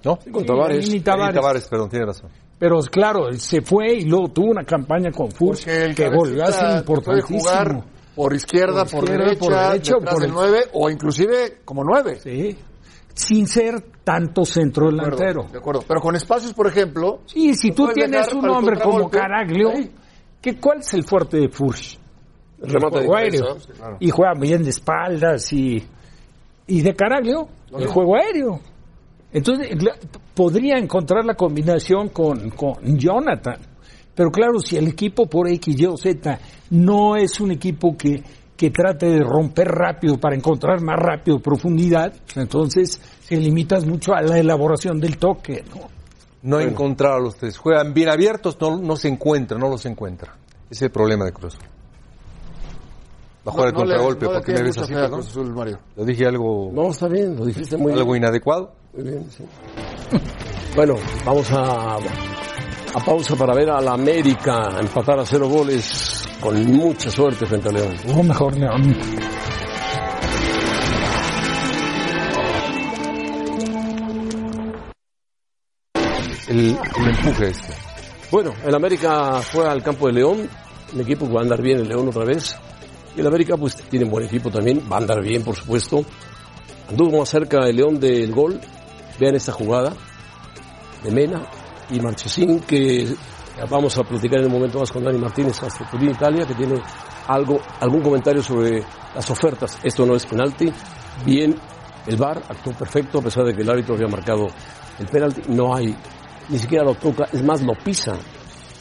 [0.04, 0.18] ¿No?
[0.32, 0.90] con Tavares.
[0.90, 1.36] Ahí Tavares.
[1.36, 2.30] Tavares, perdón, tiene razón.
[2.60, 6.84] Pero claro, se fue y luego tuvo una campaña con Furch que volvió a ser
[6.84, 7.40] cabecita puede importantísimo.
[7.40, 7.84] jugar
[8.18, 11.58] por izquierda, Por por, izquierda, derecha, por derecha detrás por del el- 9 o inclusive
[11.64, 12.20] como 9.
[12.22, 12.58] Sí.
[13.14, 15.52] Sin ser tanto centro De acuerdo, delantero.
[15.52, 15.84] de acuerdo.
[15.88, 17.20] Pero con espacios, por ejemplo.
[17.26, 19.10] Sí, si tú tienes un hombre como.
[19.10, 19.72] Caraglio.
[20.42, 21.98] ¿qué, ¿cuál es el fuerte de Furch?
[22.62, 23.46] El remate de aéreo.
[23.46, 23.98] cabeza, sí, claro.
[24.00, 25.84] Y juega bien de espaldas y,
[26.68, 28.60] y de Caraglio, el juego aéreo.
[29.32, 29.96] Entonces, la-
[30.34, 33.58] podría encontrar la combinación con, con Jonathan.
[34.18, 36.40] Pero claro, si el equipo por X, Y o Z
[36.72, 38.22] no es un equipo que,
[38.58, 44.22] que trate de romper rápido para encontrar más rápido profundidad, entonces se limitas mucho a
[44.24, 45.88] la elaboración del toque, ¿no?
[46.42, 47.58] No encontrar a los tres.
[47.58, 50.34] Juegan bien abiertos, no, no se encuentra, no los encuentra.
[50.66, 51.68] Ese es el problema de Cruz Azul.
[53.48, 54.94] Va a jugar el No le- contragolpe, no porque me ves así?
[54.94, 55.80] Cruz Azul, Mario.
[55.96, 58.24] Lo dije algo, No, está bien, lo dijiste muy algo bien.
[58.24, 58.74] inadecuado.
[58.94, 59.44] Muy bien, sí.
[60.76, 61.98] Bueno, vamos a,
[62.98, 67.70] a pausa para ver a la América empatar a cero goles con mucha suerte frente
[67.70, 67.96] a León.
[68.16, 68.98] O mejor León.
[76.48, 77.74] El, el empuje este.
[78.32, 80.50] Bueno, el América fue al campo de León,
[80.94, 82.58] un equipo que va a andar bien el León otra vez.
[83.16, 86.04] Y el América pues tiene un buen equipo también, va a andar bien por supuesto.
[86.90, 88.60] Anduvo más cerca el León del gol.
[89.20, 89.94] Vean esta jugada
[91.04, 91.48] de Mena
[91.90, 93.16] y Marchesín que
[93.70, 96.82] vamos a platicar en un momento más con Dani Martínez hasta Turín, Italia, que tiene
[97.28, 98.84] algo, algún comentario sobre
[99.16, 99.80] las ofertas.
[99.84, 100.72] Esto no es penalti.
[101.26, 101.56] Bien,
[102.06, 104.48] el VAR actuó perfecto a pesar de que el árbitro había marcado
[105.00, 105.42] el penalti.
[105.50, 105.96] No hay,
[106.50, 108.14] ni siquiera lo toca, es más, lo pisa.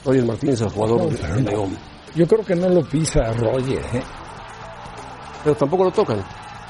[0.05, 1.77] Roger Martínez, el jugador de León.
[2.15, 3.81] Yo creo que no lo pisa Roger.
[3.93, 4.03] ¿eh?
[5.43, 6.25] Pero tampoco lo tocan.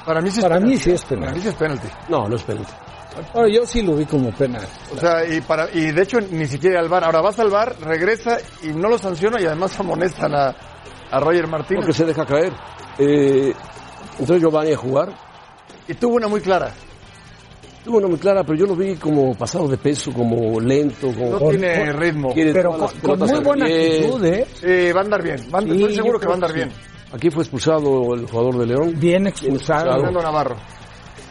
[0.05, 0.75] Para mí sí es Para penalti.
[0.75, 1.89] mí sí es Para mí sí es penalti.
[2.09, 2.73] No, no es penalti.
[3.35, 4.67] Ahora, yo sí lo vi como penal.
[4.95, 7.05] O sea, y, para, y de hecho ni siquiera al bar.
[7.05, 10.55] Ahora vas al bar, regresa y no lo sanciona y además amonestan a,
[11.11, 11.81] a Roger Martínez.
[11.85, 12.53] Porque se deja caer.
[12.99, 13.53] Eh,
[14.13, 15.13] entonces Giovanni a jugar.
[15.89, 16.73] Y tuvo una muy clara.
[17.85, 21.31] Tuvo una muy clara, pero yo lo vi como pasado de peso, como lento, como...
[21.31, 22.33] No Con- tiene con- ritmo.
[22.35, 24.45] Pero con, muy buena actitud, ¿eh?
[24.55, 25.37] Sí, va a andar bien.
[25.55, 26.73] Va a- Sí, estoy seguro que va a andar bien.
[27.13, 29.93] Aquí fue expulsado el jugador de León, Bien expulsado.
[29.93, 30.57] Fernando Navarro.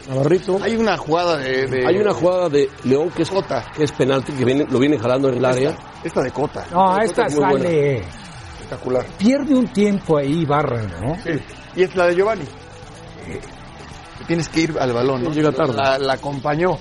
[0.08, 0.58] Navarrito.
[0.62, 1.66] Hay una jugada de...
[1.66, 3.64] de- Hay una jugada de León que es, Cota.
[3.76, 5.76] que es penalti, que viene, lo viene jalando en el área.
[6.04, 6.64] Esta de Cota.
[6.70, 7.64] No, Esta esta es muy buena.
[7.64, 7.96] sale.
[7.98, 9.06] Espectacular.
[9.18, 11.14] Pierde un tiempo ahí Barra, ¿no?
[11.22, 11.30] Sí.
[11.76, 12.44] Y es la de Giovanni.
[14.26, 15.30] Tienes que ir al balón, ¿no?
[15.30, 15.74] Llega tarde.
[15.74, 16.78] La, la acompañó.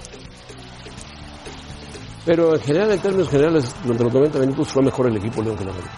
[2.25, 5.55] Pero en general, en términos generales, durante los 90 minutos fue mejor el equipo León
[5.57, 5.91] que América.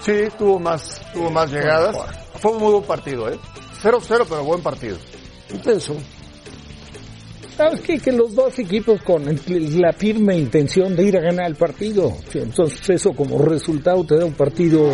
[0.00, 1.96] Sí, tuvo más, tuvo más llegadas.
[2.38, 3.38] Fue un muy buen partido, ¿eh?
[3.82, 4.98] 0-0, pero buen partido.
[5.50, 5.94] Intenso.
[7.56, 7.98] ¿Sabes qué?
[7.98, 12.12] Que los dos equipos con el- la firme intención de ir a ganar el partido.
[12.34, 14.90] Entonces eso como resultado te da un partido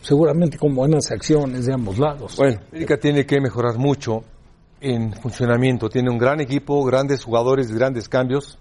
[0.00, 2.36] seguramente con buenas acciones de ambos lados.
[2.36, 4.24] Bueno, América tiene que mejorar mucho
[4.80, 5.88] en funcionamiento.
[5.88, 8.58] Tiene un gran equipo, grandes jugadores, grandes cambios,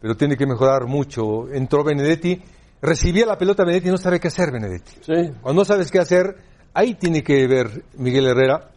[0.00, 1.48] pero tiene que mejorar mucho.
[1.50, 2.42] Entró Benedetti,
[2.82, 4.92] recibía la pelota Benedetti y no sabe qué hacer Benedetti.
[5.00, 5.32] sí.
[5.40, 6.36] Cuando no sabes qué hacer,
[6.74, 8.70] ahí tiene que ver Miguel Herrera,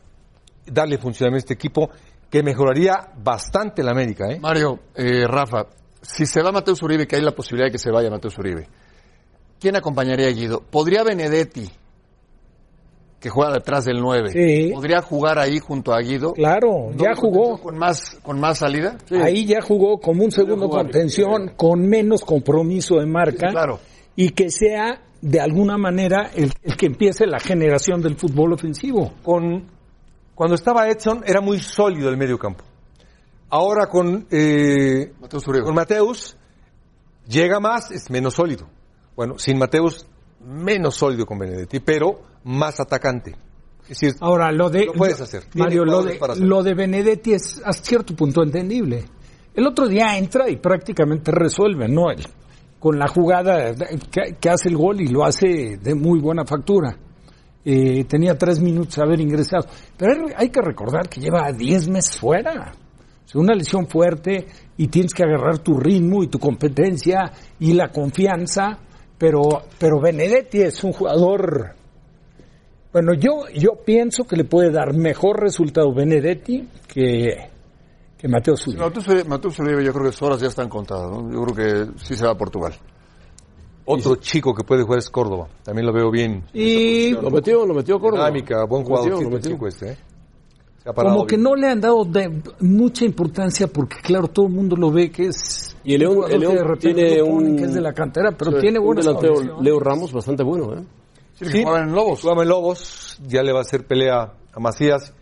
[0.66, 1.90] darle funcionamiento a este equipo,
[2.30, 4.26] que mejoraría bastante la América.
[4.30, 4.40] ¿eh?
[4.40, 5.68] Mario, eh, Rafa,
[6.02, 8.68] si se va Mateus Uribe, que hay la posibilidad de que se vaya Mateus Uribe,
[9.60, 10.62] ¿quién acompañaría a Guido?
[10.62, 11.70] ¿Podría Benedetti,
[13.20, 14.72] que juega detrás del 9, Sí.
[14.74, 16.34] podría jugar ahí junto a Guido?
[16.34, 17.58] Claro, ya ¿Doble jugó.
[17.60, 18.98] Con más, con más salida.
[19.24, 20.84] Ahí ya jugó como un segundo jugar.
[20.84, 23.48] contención, con menos compromiso de marca.
[23.48, 23.80] Sí, claro.
[24.16, 29.14] Y que sea, de alguna manera, el, el que empiece la generación del fútbol ofensivo.
[29.24, 29.66] Con,
[30.38, 32.64] cuando estaba Edson era muy sólido el medio campo.
[33.50, 36.38] Ahora con, eh, Mateus con Mateus
[37.28, 38.70] llega más, es menos sólido.
[39.16, 40.06] Bueno, sin Mateus,
[40.46, 43.32] menos sólido con Benedetti, pero más atacante.
[43.82, 44.86] Es decir, Ahora, lo de...
[44.86, 45.46] Lo puedes hacer.
[45.56, 46.46] Mario, lo de, para hacer.
[46.46, 49.06] lo de Benedetti es a cierto punto entendible.
[49.56, 52.12] El otro día entra y prácticamente resuelve, ¿no?
[52.12, 52.28] El-
[52.80, 53.74] con la jugada
[54.12, 56.96] que, que hace el gol y lo hace de muy buena factura.
[57.70, 59.68] Eh, tenía tres minutos haber ingresado.
[59.98, 62.72] Pero hay- que recordar que lleva 10 meses fuera.
[63.26, 67.90] Es una lesión fuerte y tienes que agarrar tu ritmo y tu competencia y la
[67.90, 68.80] confianza.
[69.18, 69.42] Pero,
[69.78, 71.76] pero Benedetti es un jugador
[72.94, 77.50] bueno, yo, yo pienso que le puede dar mejor resultado Benedetti que,
[78.18, 78.90] que Mateo Zúñiga.
[79.28, 81.12] Mateus Uribe, yo creo que sus horas ya están contadas.
[81.12, 82.74] Yo creo que sí se va a Portugal.
[83.88, 85.48] Otro chico que puede jugar es Córdoba.
[85.64, 86.44] También lo veo bien.
[86.54, 88.28] Y Lo metió, lo metió Córdoba.
[88.28, 89.10] Dinámica, buen Lo jugador.
[89.12, 89.52] metió, lo el metió.
[89.52, 89.98] chico este, ¿eh?
[90.96, 94.90] Como que no le han dado de- mucha importancia porque, claro, todo el mundo lo
[94.90, 97.64] ve que es Y el León, el que León de repente tiene lo un, que
[97.66, 99.62] es de la cantera, pero sí, tiene un buenas delantero.
[99.62, 100.74] Leo Ramos, bastante bueno.
[100.76, 100.84] ¿eh?
[101.34, 102.24] Sí, jugaban en Lobos.
[102.24, 105.14] En Lobos, ya le va a hacer pelea a Macías.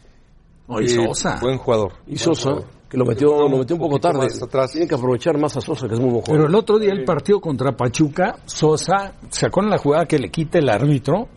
[0.67, 1.39] No, y Eh, Sosa.
[1.41, 1.93] Buen jugador.
[2.05, 2.57] Y Sosa,
[2.89, 4.27] que lo metió, lo metió un poco tarde.
[4.41, 4.71] atrás.
[4.71, 6.49] Tienen que aprovechar más a Sosa, que es muy buen Pero jugador.
[6.49, 10.59] el otro día el partido contra Pachuca, Sosa sacó en la jugada que le quita
[10.59, 11.27] el árbitro,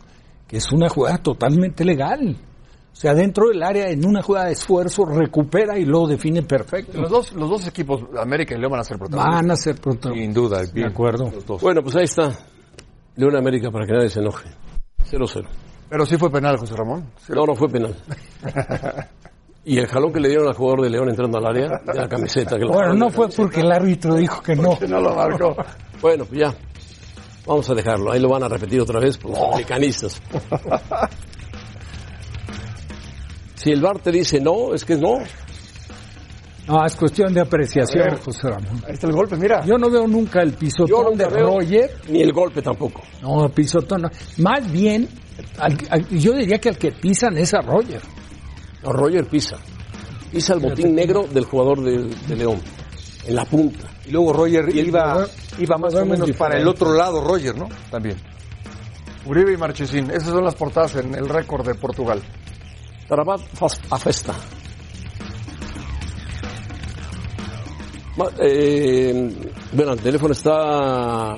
[0.46, 2.36] que es una jugada totalmente legal.
[2.92, 7.00] O sea, dentro del área, en una jugada de esfuerzo, recupera y lo define perfecto.
[7.00, 9.34] Los dos, los dos equipos, América y León, van a ser protagonistas.
[9.42, 10.24] Van a ser protagonistas.
[10.24, 10.88] Sin duda, De bien.
[10.88, 11.30] acuerdo.
[11.32, 11.62] Los dos.
[11.62, 12.32] Bueno, pues ahí está.
[13.14, 14.48] León América, para que nadie se enoje.
[15.10, 15.46] 0-0.
[15.90, 17.08] Pero sí fue penal, José Ramón.
[17.24, 17.32] Sí.
[17.34, 17.94] No, no fue penal.
[19.64, 22.08] Y el jalón que le dieron al jugador de León entrando al área, de la
[22.08, 22.56] camiseta.
[22.56, 24.78] Que lo- Bueno, no fue porque el árbitro dijo que no.
[24.78, 25.54] Que no lo marcó.
[26.00, 26.54] Bueno, pues ya.
[27.46, 28.12] Vamos a dejarlo.
[28.12, 30.20] Ahí lo van a repetir otra vez por los americanistas.
[33.54, 35.18] Si el VAR te dice no, es que no.
[36.68, 38.82] No, es cuestión de apreciación, José Ramón.
[38.86, 39.64] Ahí está el golpe, mira.
[39.64, 41.90] Yo no veo nunca el pisotón de Roger.
[42.08, 43.02] ni el golpe tampoco.
[43.20, 44.10] No, el pisotón no.
[44.38, 45.08] Más bien,
[45.58, 48.00] al- al- yo diría que al que pisan es a Roger.
[48.82, 49.58] Roger pisa.
[50.30, 52.60] Pisa el botín negro del jugador de, de León.
[53.26, 53.88] En la punta.
[54.06, 55.26] Y luego Roger Y iba,
[55.58, 57.68] iba más o menos para el otro lado, Roger, ¿no?
[57.90, 58.16] También.
[59.26, 60.10] Uribe y Marchesín.
[60.10, 62.22] Esas son las portadas en el récord de Portugal.
[63.08, 63.40] Tarabat
[63.90, 64.34] a festa.
[68.40, 69.30] Eh,
[69.72, 71.36] bueno, el teléfono está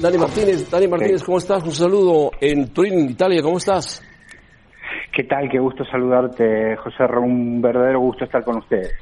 [0.00, 0.70] Dani Martínez.
[0.70, 1.62] Dani Martínez, ¿cómo estás?
[1.62, 3.42] Un saludo en Turín, Italia.
[3.42, 4.02] ¿Cómo estás?
[5.16, 5.48] ¿Qué tal?
[5.48, 7.04] Qué gusto saludarte, José.
[7.18, 8.92] Un verdadero gusto estar con ustedes.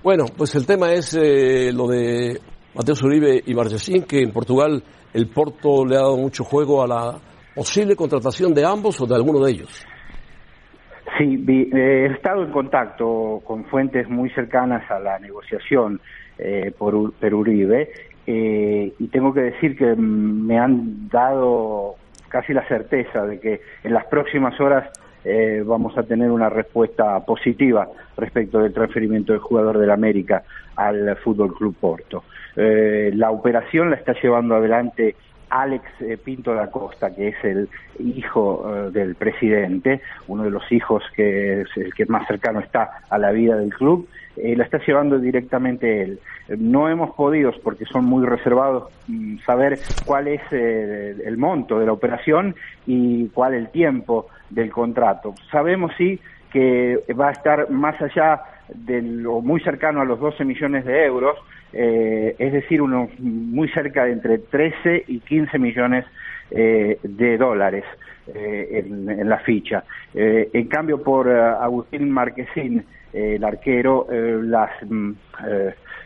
[0.00, 2.38] Bueno, pues el tema es eh, lo de
[2.72, 4.80] Mateo Uribe y Marchesín, que en Portugal
[5.12, 7.18] el Porto le ha dado mucho juego a la
[7.52, 9.84] posible contratación de ambos o de alguno de ellos.
[11.18, 16.00] Sí, vi- eh, he estado en contacto con fuentes muy cercanas a la negociación
[16.38, 17.90] eh, por, por Uribe
[18.24, 21.96] eh, y tengo que decir que me han dado
[22.28, 24.88] casi la certeza de que en las próximas horas
[25.26, 30.44] eh, vamos a tener una respuesta positiva respecto del transferimiento del jugador del América
[30.76, 32.22] al Fútbol Club Porto.
[32.54, 35.16] Eh, la operación la está llevando adelante
[35.50, 40.70] Alex eh, Pinto da Costa, que es el hijo eh, del presidente, uno de los
[40.72, 44.64] hijos que es el que más cercano está a la vida del club, eh, la
[44.64, 46.20] está llevando directamente él.
[46.58, 51.86] No hemos podido, porque son muy reservados, mm, saber cuál es eh, el monto de
[51.86, 52.54] la operación
[52.86, 55.34] y cuál el tiempo del contrato.
[55.50, 56.20] Sabemos sí
[56.56, 58.40] que va a estar más allá
[58.72, 61.36] del, o muy cercano a los 12 millones de euros,
[61.74, 66.06] eh, es decir, unos muy cerca de entre 13 y 15 millones
[66.50, 67.84] eh, de dólares
[68.34, 69.84] eh, en, la ficha.
[70.14, 75.12] En cambio, por Agustín Marquesín, el arquero, las, mm,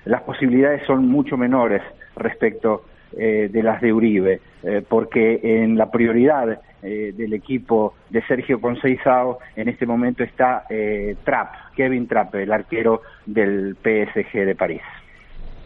[0.07, 1.83] las posibilidades son mucho menores
[2.17, 8.23] respecto eh, de las de Uribe, eh, porque en la prioridad eh, del equipo de
[8.27, 14.55] Sergio Conceizao en este momento está eh, Trapp, Kevin Trapp, el arquero del PSG de
[14.55, 14.83] París.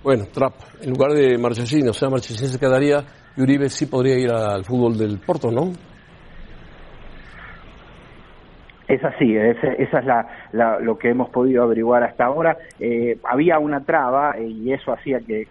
[0.02, 3.04] Bueno, Trap, en lugar de Marchesín, o sea, Marchesín se quedaría
[3.36, 5.72] y Uribe sí podría ir al fútbol del Porto, ¿no?
[8.86, 12.56] Es así, es- esa es la, la- lo que hemos podido averiguar hasta ahora.
[12.78, 15.46] Eh, había una traba eh, y eso hacía que,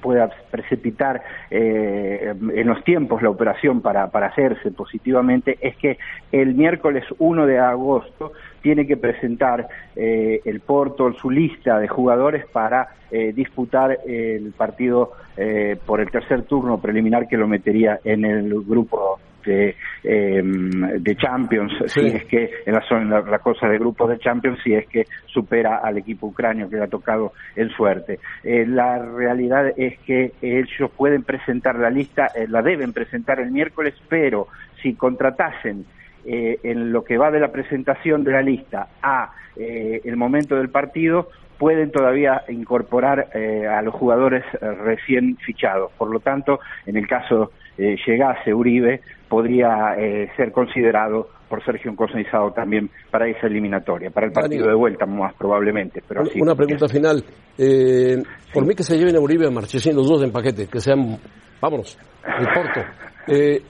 [0.00, 5.98] pueda precipitar eh, en los tiempos la operación para, para hacerse positivamente, es que
[6.32, 12.46] el miércoles 1 de agosto tiene que presentar eh, el Porto su lista de jugadores
[12.46, 18.24] para eh, disputar el partido eh, por el tercer turno preliminar que lo metería en
[18.24, 22.00] el grupo de, eh, de Champions, Sí.
[22.10, 24.74] si es que en la, zona- en la, la cosa de grupos de Champions, si
[24.74, 28.18] es que supera al equipo ucranio que le ha tocado en suerte.
[28.44, 33.50] Eh, la realidad es que ellos pueden presentar la lista, eh, la deben presentar el
[33.50, 34.48] miércoles, pero
[34.82, 35.84] si contratasen
[36.26, 40.56] eh, en lo que va de la presentación de la lista a eh, el momento
[40.56, 45.92] del partido, pueden todavía incorporar eh, a los jugadores eh, recién fichados.
[45.98, 51.94] Por lo tanto, en el caso eh, llegase Uribe, podría eh, ser considerado por Sergio
[51.96, 54.42] Conceizao también para esa eliminatoria, para el Dani.
[54.48, 56.02] partido de vuelta más probablemente.
[56.06, 57.24] Pero Una- sí, Una pregunta final.
[57.58, 58.22] Eh,
[58.54, 61.18] Por mí que se lleven a Uribe a Marchesín los dos en paquete, que sean,
[61.60, 61.98] vámonos,
[62.38, 62.80] el Porto.
[63.28, 63.62] Eh,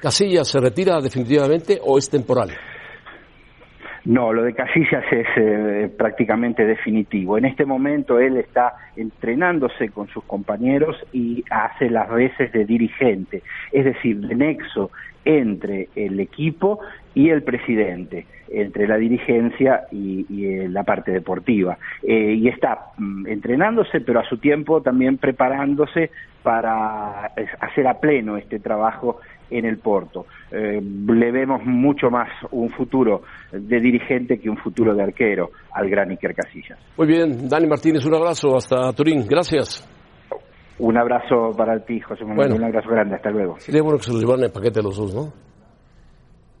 [0.00, 2.50] ¿Casillas se retira definitivamente o es temporal?
[4.04, 7.38] No, lo de Casillas es eh, prácticamente definitivo.
[7.38, 13.42] En este momento él está entrenándose con sus compañeros y hace las veces de dirigente,
[13.70, 14.90] es decir, de nexo
[15.24, 16.80] entre el equipo
[17.14, 21.78] y el presidente, entre la dirigencia y, eh, la parte deportiva.
[22.02, 26.10] Eh, y está mm, entrenándose, pero a su tiempo también preparándose
[26.42, 27.26] para
[27.60, 29.20] hacer a pleno este trabajo
[29.52, 30.26] en el Porto.
[30.50, 35.88] Eh, le vemos mucho más un futuro de dirigente que un futuro de arquero al
[35.88, 36.78] gran Iker Casillas.
[36.96, 39.88] Muy bien, Dani Martínez, un abrazo hasta Turín, gracias.
[40.78, 43.58] Un abrazo para ti, José Manuel, un abrazo grande, hasta luego.
[43.60, 45.32] Sería bueno que se los llevaran en paquete los dos, ¿no?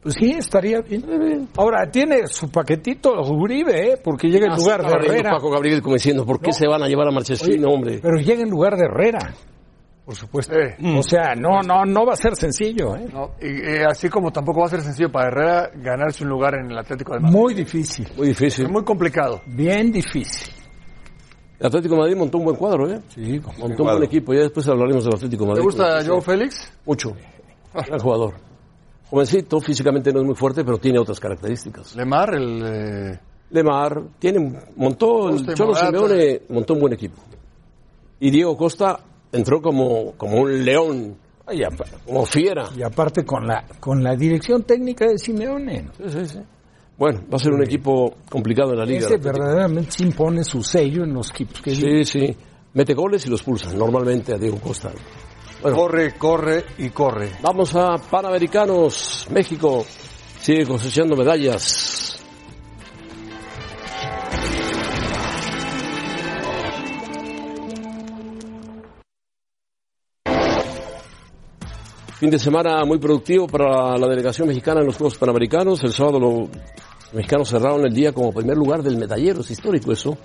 [0.02, 1.48] Pues sí, estaría bien.
[1.56, 3.94] Ahora, tiene su paquetito Uribe, ¿eh?
[4.02, 5.30] Porque llega en ah, lugar de Herrera.
[5.30, 8.00] Paco Gabriel como diciendo, ¿por qué se van a llevar a Marchesino, hombre?
[8.02, 9.32] Pero llega en lugar de Herrera.
[10.04, 10.54] Por supuesto.
[10.96, 12.96] O sea, no, no, no va a ser sencillo.
[12.96, 13.08] ¿eh?
[13.40, 16.78] y, así como tampoco va a ser sencillo para Herrera ganarse un lugar en el
[16.78, 17.38] Atlético de Madrid.
[17.38, 18.08] Muy difícil.
[18.16, 18.68] Muy difícil.
[18.68, 19.42] muy complicado.
[19.46, 20.52] Bien difícil.
[21.60, 23.00] El Atlético de Madrid montó un buen cuadro, ¿eh?
[23.08, 24.34] Sí, montó un buen equipo.
[24.34, 25.60] Ya después hablaremos del Atlético de Madrid.
[25.60, 26.72] ¿Te gusta Joe Félix?
[26.84, 27.16] Mucho.
[27.72, 28.34] Gran jugador.
[29.08, 31.94] Jovencito, físicamente no es muy fuerte, pero tiene otras características.
[31.94, 32.62] Lemar, el.
[32.64, 37.20] Eh, Lemar, tiene, montó, el Cholo Simeone montó un buen equipo.
[38.18, 38.98] Y Diego Costa
[39.32, 41.16] entró como, como un león,
[42.06, 42.68] como fiera.
[42.76, 45.88] Y aparte con la, con la dirección técnica de Simeone.
[45.96, 46.38] Sí, sí, sí.
[46.96, 49.06] Bueno, va a ser un equipo complicado en la liga.
[49.06, 52.36] Ese verdaderamente impone su sello en los equipos que Sí, sí.
[52.74, 54.92] Mete goles y los pulsa, normalmente a Diego Costa.
[55.62, 57.30] corre, corre y corre.
[57.42, 59.26] Vamos a Panamericanos.
[59.30, 59.84] México
[60.40, 62.11] sigue cosechando medallas.
[72.22, 75.82] Fin de semana muy productivo para la delegación mexicana en los Juegos Panamericanos.
[75.82, 76.48] El sábado los
[77.12, 80.16] mexicanos cerraron el día como primer lugar del medallero, es histórico eso,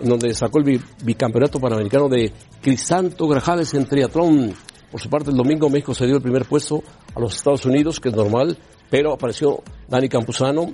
[0.00, 4.54] en donde sacó el bicampeonato panamericano de Crisanto Grajales en triatlón.
[4.90, 6.82] Por su parte, el domingo México se dio el primer puesto
[7.14, 8.56] a los Estados Unidos, que es normal,
[8.88, 10.72] pero apareció Dani Campuzano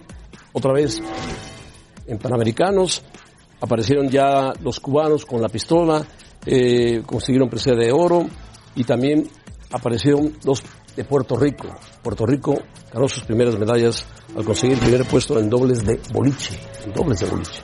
[0.52, 1.02] otra vez
[2.06, 3.02] en Panamericanos.
[3.60, 6.06] Aparecieron ya los cubanos con la pistola,
[6.46, 8.28] eh, consiguieron presea de oro
[8.76, 9.28] y también
[9.70, 10.62] aparecieron dos
[10.96, 11.68] de Puerto Rico.
[12.02, 12.58] Puerto Rico
[12.92, 14.04] ganó sus primeras medallas
[14.36, 16.58] al conseguir el primer puesto en dobles de boliche,
[16.94, 17.62] dobles de boliche.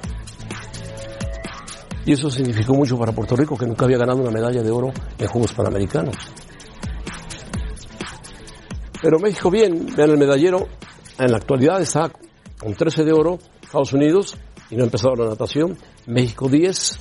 [2.06, 4.92] Y eso significó mucho para Puerto Rico, que nunca había ganado una medalla de oro
[5.18, 6.16] en Juegos Panamericanos.
[9.00, 10.68] Pero México bien, vean el medallero,
[11.18, 12.10] en la actualidad está
[12.58, 14.36] con 13 de oro, Estados Unidos,
[14.70, 16.98] y no ha empezado la natación, México 10,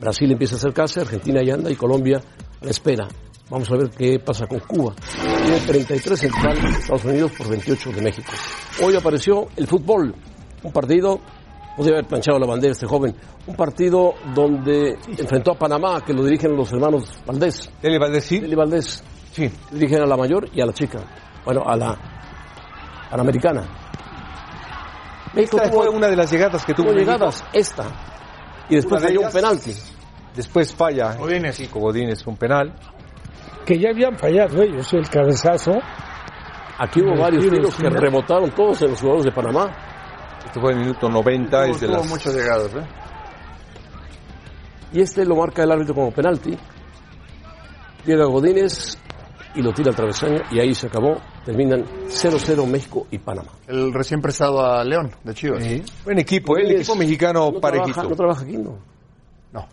[0.00, 2.20] Brasil empieza a acercarse, Argentina ya anda y Colombia
[2.60, 3.08] a la espera.
[3.50, 4.94] Vamos a ver qué pasa con Cuba.
[5.42, 8.30] Tiene 33 en total de Estados Unidos por 28 de México.
[8.82, 10.14] Hoy apareció el fútbol,
[10.62, 11.18] un partido,
[11.74, 16.24] podría haber planchado la bandera este joven, un partido donde enfrentó a Panamá, que lo
[16.24, 17.70] dirigen los hermanos Valdés.
[17.82, 18.36] Eli Valdés, sí.
[18.36, 19.02] Eli Valdés.
[19.32, 19.50] Sí.
[19.70, 20.98] Dirigen a la mayor y a la chica.
[21.44, 21.98] Bueno, a la
[23.10, 23.62] panamericana.
[25.32, 26.92] México esta fue una de las llegadas que tuvo.
[26.92, 27.84] llegadas, esta.
[28.68, 29.72] Y después falló un penalti.
[30.36, 31.14] Después falla.
[31.14, 31.56] Godínez.
[31.56, 32.74] Sí, Godínez, un penal
[33.68, 35.72] que ya habían fallado ellos el cabezazo.
[36.78, 40.38] Aquí hubo varios tiros que rebotaron todos en los jugadores de Panamá.
[40.42, 41.66] Este fue el minuto 90.
[41.66, 42.08] es de las...
[42.08, 42.88] muchas llegadas, ¿eh?
[44.94, 46.56] Y este lo marca el árbitro como penalti.
[48.06, 48.96] Llega Godínez
[49.54, 51.20] y lo tira al travesaño y ahí se acabó.
[51.44, 53.52] Terminan 0-0 México y Panamá.
[53.66, 55.62] El recién prestado a León de Chivas.
[56.06, 56.62] Buen equipo, ¿eh?
[56.62, 58.02] el equipo mexicano parejito.
[58.02, 58.78] no trabaja aquí, no.
[59.52, 59.68] No.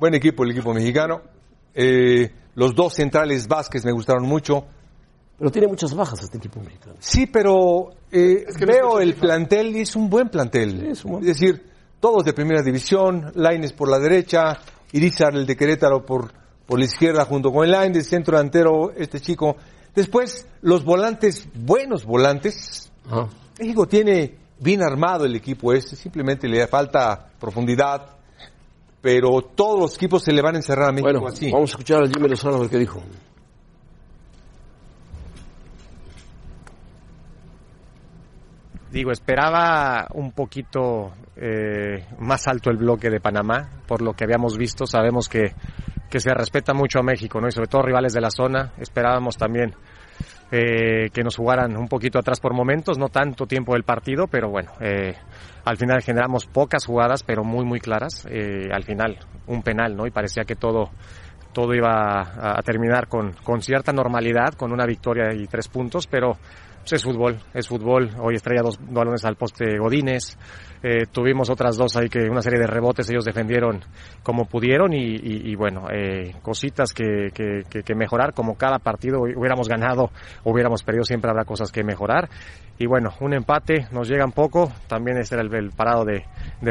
[0.00, 1.20] Buen equipo el equipo mexicano.
[1.74, 4.64] Eh, los dos centrales Vázquez me gustaron mucho.
[5.38, 6.94] Pero tiene muchas bajas este equipo mexicano.
[6.98, 10.86] Sí, pero eh, veo el plantel y es un buen plantel.
[10.86, 14.58] es, decir, todos de primera división, Laines por la derecha,
[14.92, 16.32] Irizar el de Querétaro por,
[16.66, 19.56] por la izquierda junto con el Laines, centro delantero este chico.
[19.94, 22.92] Después, los volantes, buenos volantes.
[23.58, 28.16] México tiene bien armado el equipo este, simplemente le falta profundidad,
[29.02, 31.20] pero todos los equipos se le van a encerrar a México bueno,
[31.52, 33.02] Vamos a escuchar a Jimmy Lozano ver qué dijo.
[38.92, 44.56] Digo, esperaba un poquito eh, más alto el bloque de Panamá, por lo que habíamos
[44.56, 44.86] visto.
[44.86, 45.54] Sabemos que,
[46.08, 47.48] que se respeta mucho a México, ¿no?
[47.48, 48.72] Y sobre todo rivales de la zona.
[48.78, 49.74] Esperábamos también
[50.54, 54.50] eh, que nos jugaran un poquito atrás por momentos, no tanto tiempo del partido, pero
[54.50, 55.14] bueno, eh,
[55.64, 58.26] al final generamos pocas jugadas, pero muy, muy claras.
[58.30, 60.06] Eh, al final, un penal, ¿no?
[60.06, 60.90] Y parecía que todo,
[61.54, 66.06] todo iba a, a terminar con, con cierta normalidad, con una victoria y tres puntos,
[66.06, 66.36] pero
[66.90, 68.10] es fútbol, es fútbol.
[68.20, 70.36] Hoy estrella dos balones al poste Godínez.
[70.82, 73.80] Eh, tuvimos otras dos ahí que una serie de rebotes ellos defendieron
[74.22, 77.30] como pudieron y, bueno, eh, cositas que,
[77.94, 80.10] mejorar como cada partido hubiéramos ganado
[80.42, 82.28] hubiéramos perdido siempre habrá cosas que mejorar
[82.78, 86.24] y bueno, un empate nos llega un poco, también este era el, parado de,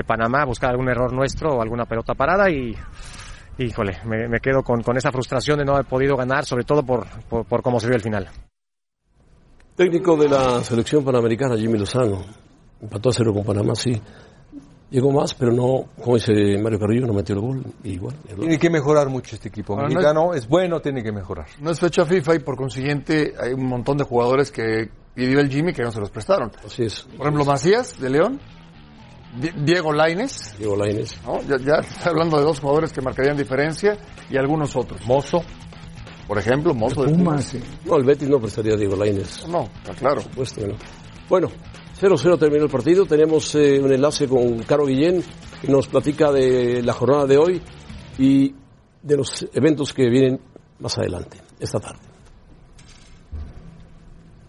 [0.04, 2.76] Panamá, buscar algún error nuestro o alguna pelota parada y
[3.60, 7.46] híjole, me, quedo con, esa frustración de no haber podido ganar, sobre todo por, por,
[7.46, 8.28] por cómo se vio el final.
[9.76, 12.24] Técnico de la selección panamericana, Jimmy Lozano.
[12.82, 14.00] Empató a cero con Panamá, sí.
[14.90, 17.64] Llegó más, pero no, como dice Mario Carrillo, no metió el gol.
[17.84, 19.80] Igual, el tiene que mejorar mucho este equipo.
[19.80, 21.48] Ah, mexicano no es, es, bueno, tiene que mejorar.
[21.62, 25.50] No es fecha FIFA y por consiguiente hay un montón de jugadores que pidió el
[25.50, 26.52] Jimmy que no se los prestaron.
[26.66, 27.04] Así es.
[27.04, 28.42] Por ejemplo, Macías, de León.
[29.64, 30.56] Diego Laines.
[30.58, 31.16] Diego Laines.
[31.26, 31.42] ¿no?
[31.44, 33.98] Ya, ya está hablando de dos jugadores que marcarían diferencia
[34.30, 35.06] y algunos otros.
[35.08, 35.42] Mozo.
[36.32, 37.44] Por ejemplo, Mozo de Pumas.
[37.44, 37.60] Sí.
[37.84, 39.46] No, el Betis no prestaría a Diego Lainez.
[39.50, 40.22] No, está claro.
[40.22, 40.76] Por supuesto que no.
[41.28, 41.50] Bueno,
[42.00, 43.06] 0-0 terminó el partido.
[43.06, 45.22] Tenemos eh, un enlace con Caro Guillén,
[45.62, 47.62] que nos platica de la jornada de hoy
[48.18, 48.56] y
[49.04, 50.40] de los eventos que vienen
[50.80, 52.11] más adelante, esta tarde.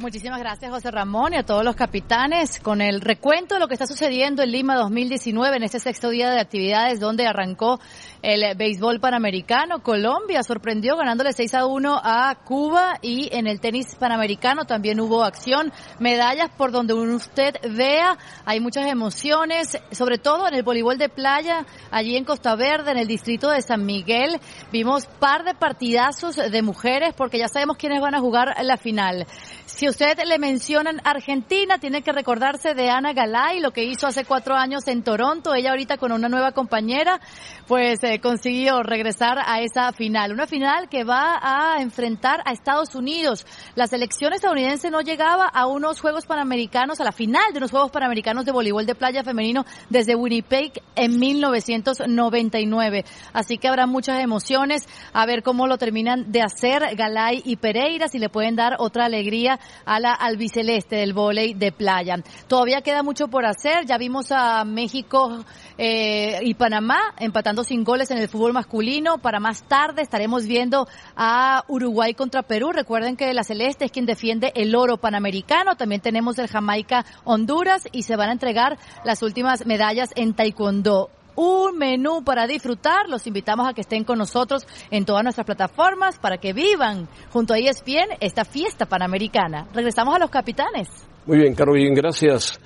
[0.02, 3.74] Muchísimas gracias, José Ramón, y a todos los capitanes con el recuento de lo que
[3.74, 7.78] está sucediendo en Lima 2019, en este sexto día de actividades donde arrancó
[8.20, 9.80] el béisbol panamericano.
[9.84, 15.22] Colombia sorprendió ganándole 6 a 1 a Cuba y en el tenis panamericano también hubo
[15.22, 21.10] acción, medallas por donde usted vea, hay muchas emociones, sobre todo en el voleibol de
[21.10, 24.40] playa, allí en Costa Verde, en el distrito de San Miguel,
[24.72, 29.28] vimos par de partidazos de mujeres porque ya sabemos quiénes van a jugar la final.
[29.64, 34.24] Si usted le mencionan Argentina, tiene que recordarse de Ana Galay, lo que hizo hace
[34.24, 35.54] cuatro años en Toronto.
[35.54, 37.20] Ella ahorita con una nueva compañera,
[37.66, 40.32] pues eh, consiguió regresar a esa final.
[40.32, 43.44] Una final que va a enfrentar a Estados Unidos.
[43.74, 47.90] La selección estadounidense no llegaba a unos Juegos Panamericanos, a la final de unos Juegos
[47.90, 53.04] Panamericanos de voleibol de playa femenino desde Winnipeg en 1999.
[53.34, 58.08] Así que habrá muchas emociones a ver cómo lo terminan de hacer Galay y Pereira,
[58.08, 62.16] si le pueden dar otra alegría a la albiceleste del vóley de playa.
[62.48, 63.86] Todavía queda mucho por hacer.
[63.86, 65.44] Ya vimos a México
[65.78, 69.18] eh, y Panamá empatando sin goles en el fútbol masculino.
[69.18, 72.72] Para más tarde estaremos viendo a Uruguay contra Perú.
[72.72, 75.76] Recuerden que la celeste es quien defiende el oro panamericano.
[75.76, 81.10] También tenemos el Jamaica Honduras y se van a entregar las últimas medallas en taekwondo
[81.36, 83.08] un menú para disfrutar.
[83.08, 87.54] Los invitamos a que estén con nosotros en todas nuestras plataformas para que vivan junto
[87.54, 89.68] a ESPN esta fiesta panamericana.
[89.72, 90.88] Regresamos a los capitanes.
[91.26, 92.60] Muy bien, Caro, bien, gracias.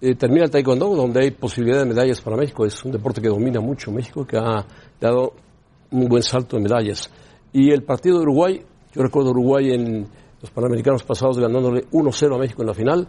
[0.00, 2.66] Eh, termina el taekwondo, donde hay posibilidad de medallas para México.
[2.66, 4.64] Es un deporte que domina mucho México, que ha
[5.00, 5.32] dado
[5.90, 7.10] un buen salto de medallas.
[7.52, 8.62] Y el partido de Uruguay,
[8.92, 10.06] yo recuerdo Uruguay en
[10.40, 13.08] los Panamericanos pasados ganándole 1-0 a México en la final.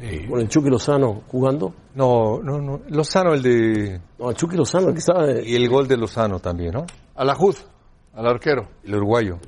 [0.00, 0.26] Sí.
[0.26, 1.74] Con el Chucky Lozano jugando.
[1.94, 2.80] No, no, no.
[2.88, 4.00] Lozano, el de.
[4.18, 5.26] No, el Chucky Lozano, el que estaba.
[5.42, 6.86] Y el gol de Lozano también, ¿no?
[7.14, 7.66] A la Juz,
[8.14, 8.68] al arquero.
[8.82, 9.38] El uruguayo.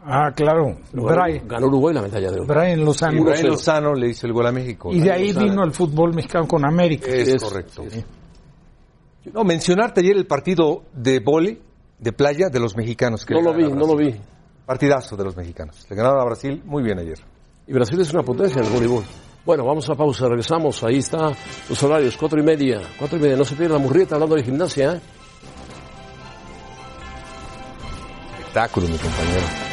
[0.00, 0.76] Ah, claro.
[0.92, 2.46] Brian, ganó Uruguay la medalla de oro.
[2.46, 3.24] Brian Lozano.
[3.24, 4.90] Brian Lozano le hizo el gol a México.
[4.92, 5.50] Y de ahí Lozano.
[5.50, 7.10] vino el fútbol mexicano con América.
[7.10, 7.84] Es, es correcto.
[9.32, 11.60] No, mencionarte ayer el partido de vóley,
[11.98, 13.24] de playa, de los mexicanos.
[13.24, 14.14] Que no lo vi, no lo vi.
[14.64, 15.86] Partidazo de los mexicanos.
[15.88, 17.18] Le ganaron a Brasil muy bien ayer.
[17.66, 19.04] Y Brasil es una potencia en el voleibol.
[19.48, 20.84] Bueno, vamos a pausa, regresamos.
[20.84, 21.32] Ahí está
[21.70, 22.82] los horarios, cuatro y media.
[22.98, 24.92] Cuatro y media, no se pierda la murrieta hablando de gimnasia.
[24.92, 25.00] ¿eh?
[28.40, 29.67] Espectáculo, mi compañero.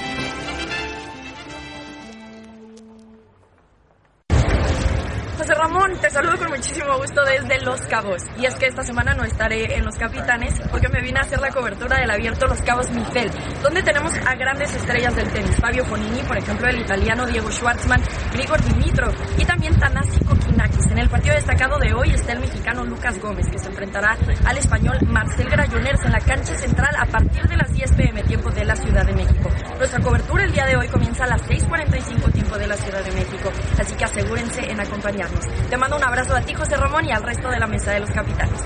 [6.02, 8.22] Te saludo con muchísimo gusto desde Los Cabos.
[8.38, 11.39] Y es que esta semana no estaré en Los Capitanes porque me vine a hacer
[11.39, 13.32] la cobertura del abierto Los Cabos Mifel,
[13.62, 15.56] donde tenemos a grandes estrellas del tenis.
[15.60, 18.02] Fabio Fonini, por ejemplo, el italiano Diego Schwartzman,
[18.34, 20.91] Grigor Dimitrov y también Tanasi Kokinakis.
[20.91, 24.58] En el partido destacado de hoy está el mexicano Lucas Gómez, que se enfrentará al
[24.58, 28.66] español Marcel Grayoners en la cancha central a partir de las 10 pm tiempo de
[28.66, 29.50] la Ciudad de México.
[29.78, 33.49] Nuestra cobertura el día de hoy comienza a las 6.45 de la Ciudad de México,
[33.80, 35.45] así que asegúrense en acompañarnos.
[35.70, 37.99] Te mando un abrazo a ti, José Ramón, y al resto de la mesa de
[38.01, 38.62] los capitanes.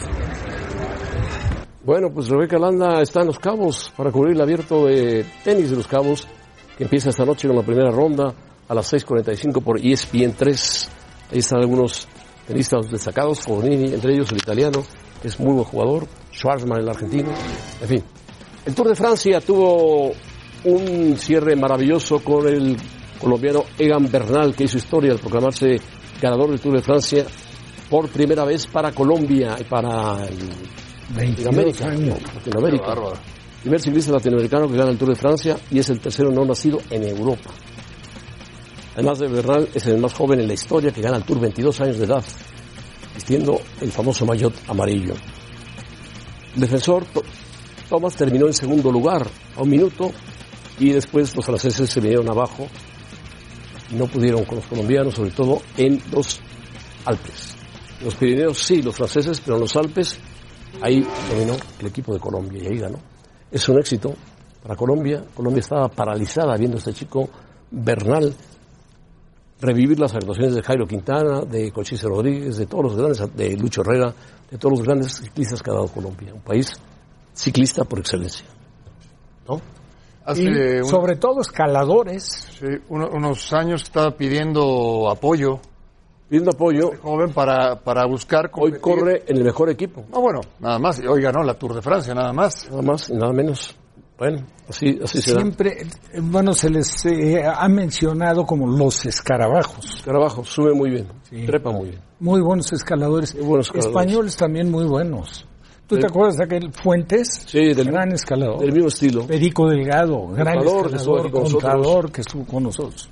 [1.83, 5.77] Bueno, pues Rebeca Landa está en Los Cabos para cubrir el abierto de tenis de
[5.77, 6.27] Los Cabos,
[6.77, 8.33] que empieza esta noche con la primera ronda
[8.67, 10.89] a las 6.45 por E ESPN 3.
[11.31, 12.07] Ahí están algunos
[12.45, 14.83] tenistas destacados, Fognini, entre ellos el italiano,
[15.21, 17.29] que es muy buen jugador, Schwarzman, el argentino,
[17.81, 18.03] en fin.
[18.65, 20.11] El Tour de Francia tuvo
[20.65, 22.77] un cierre maravilloso con el
[23.19, 25.79] colombiano Egan Bernal, que hizo historia al proclamarse
[26.21, 27.25] ganador del Tour de Francia
[27.89, 32.17] por primera vez para Colombia y para el, América, años.
[32.35, 32.95] Latinoamérica.
[33.61, 36.79] Primer ciclista latinoamericano que gana el Tour de Francia y es el tercero no nacido
[36.89, 37.49] en Europa.
[38.93, 41.81] Además de Bernal, es el más joven en la historia que gana el Tour 22
[41.81, 42.23] años de edad,
[43.15, 45.13] vistiendo el famoso maillot amarillo.
[46.55, 47.05] El defensor
[47.89, 50.11] Thomas terminó en segundo lugar a un minuto
[50.79, 52.67] y después los franceses se vinieron abajo
[53.91, 56.39] no pudieron con los colombianos, sobre todo en los
[57.05, 57.55] Alpes.
[58.03, 60.19] Los Pirineos sí, los franceses, pero en los Alpes
[60.81, 62.99] ahí dominó el equipo de Colombia y ahí ganó.
[63.51, 64.13] Es un éxito
[64.61, 65.23] para Colombia.
[65.33, 67.29] Colombia estaba paralizada viendo a este chico
[67.71, 68.33] Bernal
[69.61, 73.81] revivir las actuaciones de Jairo Quintana, de Cochise Rodríguez, de todos los grandes, de Lucho
[73.81, 74.13] Herrera,
[74.49, 76.33] de todos los grandes ciclistas que ha dado Colombia.
[76.33, 76.71] Un país
[77.33, 78.45] ciclista por excelencia.
[79.47, 79.59] ¿No?
[80.35, 82.47] Y sobre todo escaladores.
[82.59, 85.59] Sí, unos años estaba pidiendo apoyo.
[86.27, 86.91] Pidiendo apoyo.
[86.91, 88.51] Este joven para, para buscar.
[88.53, 90.05] Hoy corre en el mejor equipo.
[90.11, 90.99] No, bueno, nada más.
[90.99, 92.69] Hoy ganó la Tour de Francia, nada más.
[92.69, 93.75] Nada más y nada menos.
[94.19, 95.77] Bueno, así, así se Siempre,
[96.21, 99.95] bueno, se les eh, ha mencionado como los escarabajos.
[99.95, 101.07] Escarabajos, sube muy bien,
[101.45, 102.01] trepa muy bien.
[102.19, 103.33] Muy buenos escaladores.
[103.33, 103.95] buenos escaladores.
[103.95, 105.47] Españoles también muy buenos.
[105.89, 107.45] ¿Tú te acuerdas de aquel Fuentes?
[107.47, 108.59] Sí, del gran escalador.
[108.59, 109.25] Del mismo estilo.
[109.25, 113.09] Perico Delgado, gran escalador, contador que estuvo con nosotros.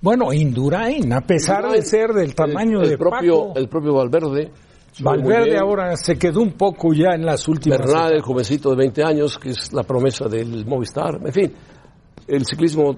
[0.00, 4.52] Bueno, Indurain, a pesar de ser del tamaño el, de propio, Paco, El propio Valverde.
[5.00, 7.80] Valverde ahora se quedó un poco ya en las últimas.
[7.80, 11.18] Bernal, el jovencito de 20 años, que es la promesa del Movistar.
[11.24, 11.52] En fin,
[12.28, 12.96] el ciclismo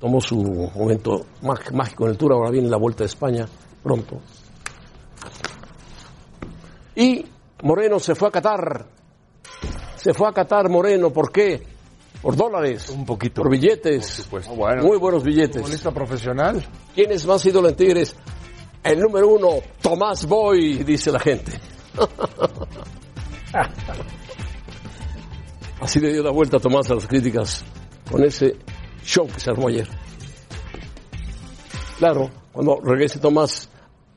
[0.00, 0.36] tomó su
[0.74, 1.26] momento
[1.72, 3.46] mágico en el Tour, ahora viene la Vuelta de España
[3.84, 4.20] pronto.
[6.96, 7.24] Y
[7.62, 8.86] Moreno se fue a Qatar.
[9.96, 11.62] Se fue a Qatar Moreno, ¿por qué?
[12.22, 12.90] Por dólares.
[12.90, 13.42] Un poquito.
[13.42, 14.28] Por billetes.
[14.30, 14.82] Oh, bueno.
[14.82, 15.56] Muy buenos billetes.
[15.62, 16.66] Futbolista profesional.
[16.94, 18.16] ¿Quién es más ídolo en Tigres?
[18.82, 21.52] El número uno, Tomás Boy, dice la gente.
[25.80, 27.64] Así le dio la vuelta a Tomás a las críticas
[28.10, 28.56] con ese
[29.02, 29.88] show que se armó ayer.
[31.98, 33.68] Claro, cuando regrese Tomás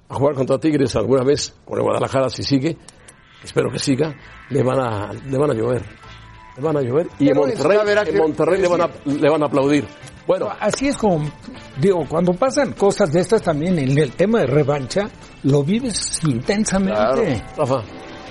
[0.08, 2.78] a jugar contra Tigres alguna vez, con el Guadalajara si sigue,
[3.44, 4.14] espero que siga,
[4.50, 5.84] le van a, le van a llover.
[6.58, 8.82] Le van a llover y en Monterrey, es- a ver, ¿a en Monterrey le, van
[8.82, 9.88] a, le van a aplaudir.
[10.28, 11.28] Bueno, Así es como,
[11.80, 15.10] digo, cuando pasan cosas de estas también en el tema de revancha,
[15.44, 17.00] lo vives intensamente.
[17.58, 17.82] Rafa,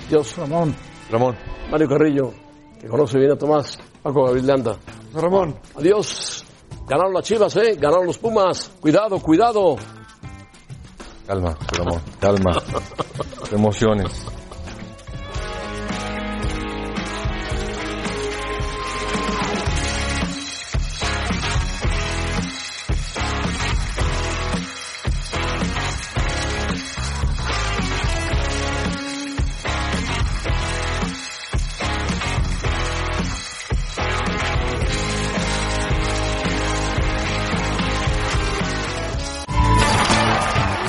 [0.09, 0.75] Dios, Ramón.
[1.11, 1.35] Ramón.
[1.71, 2.33] Mario Carrillo,
[2.79, 4.77] que conoce bien a Tomás, Paco Gavilanda.
[5.13, 5.55] Ramón.
[5.75, 6.45] Adiós.
[6.87, 7.75] Ganaron las Chivas, ¿eh?
[7.79, 8.71] Ganaron los Pumas.
[8.79, 9.75] Cuidado, cuidado.
[11.27, 12.01] Calma, Ramón.
[12.19, 12.51] Calma.
[13.51, 14.25] Emociones.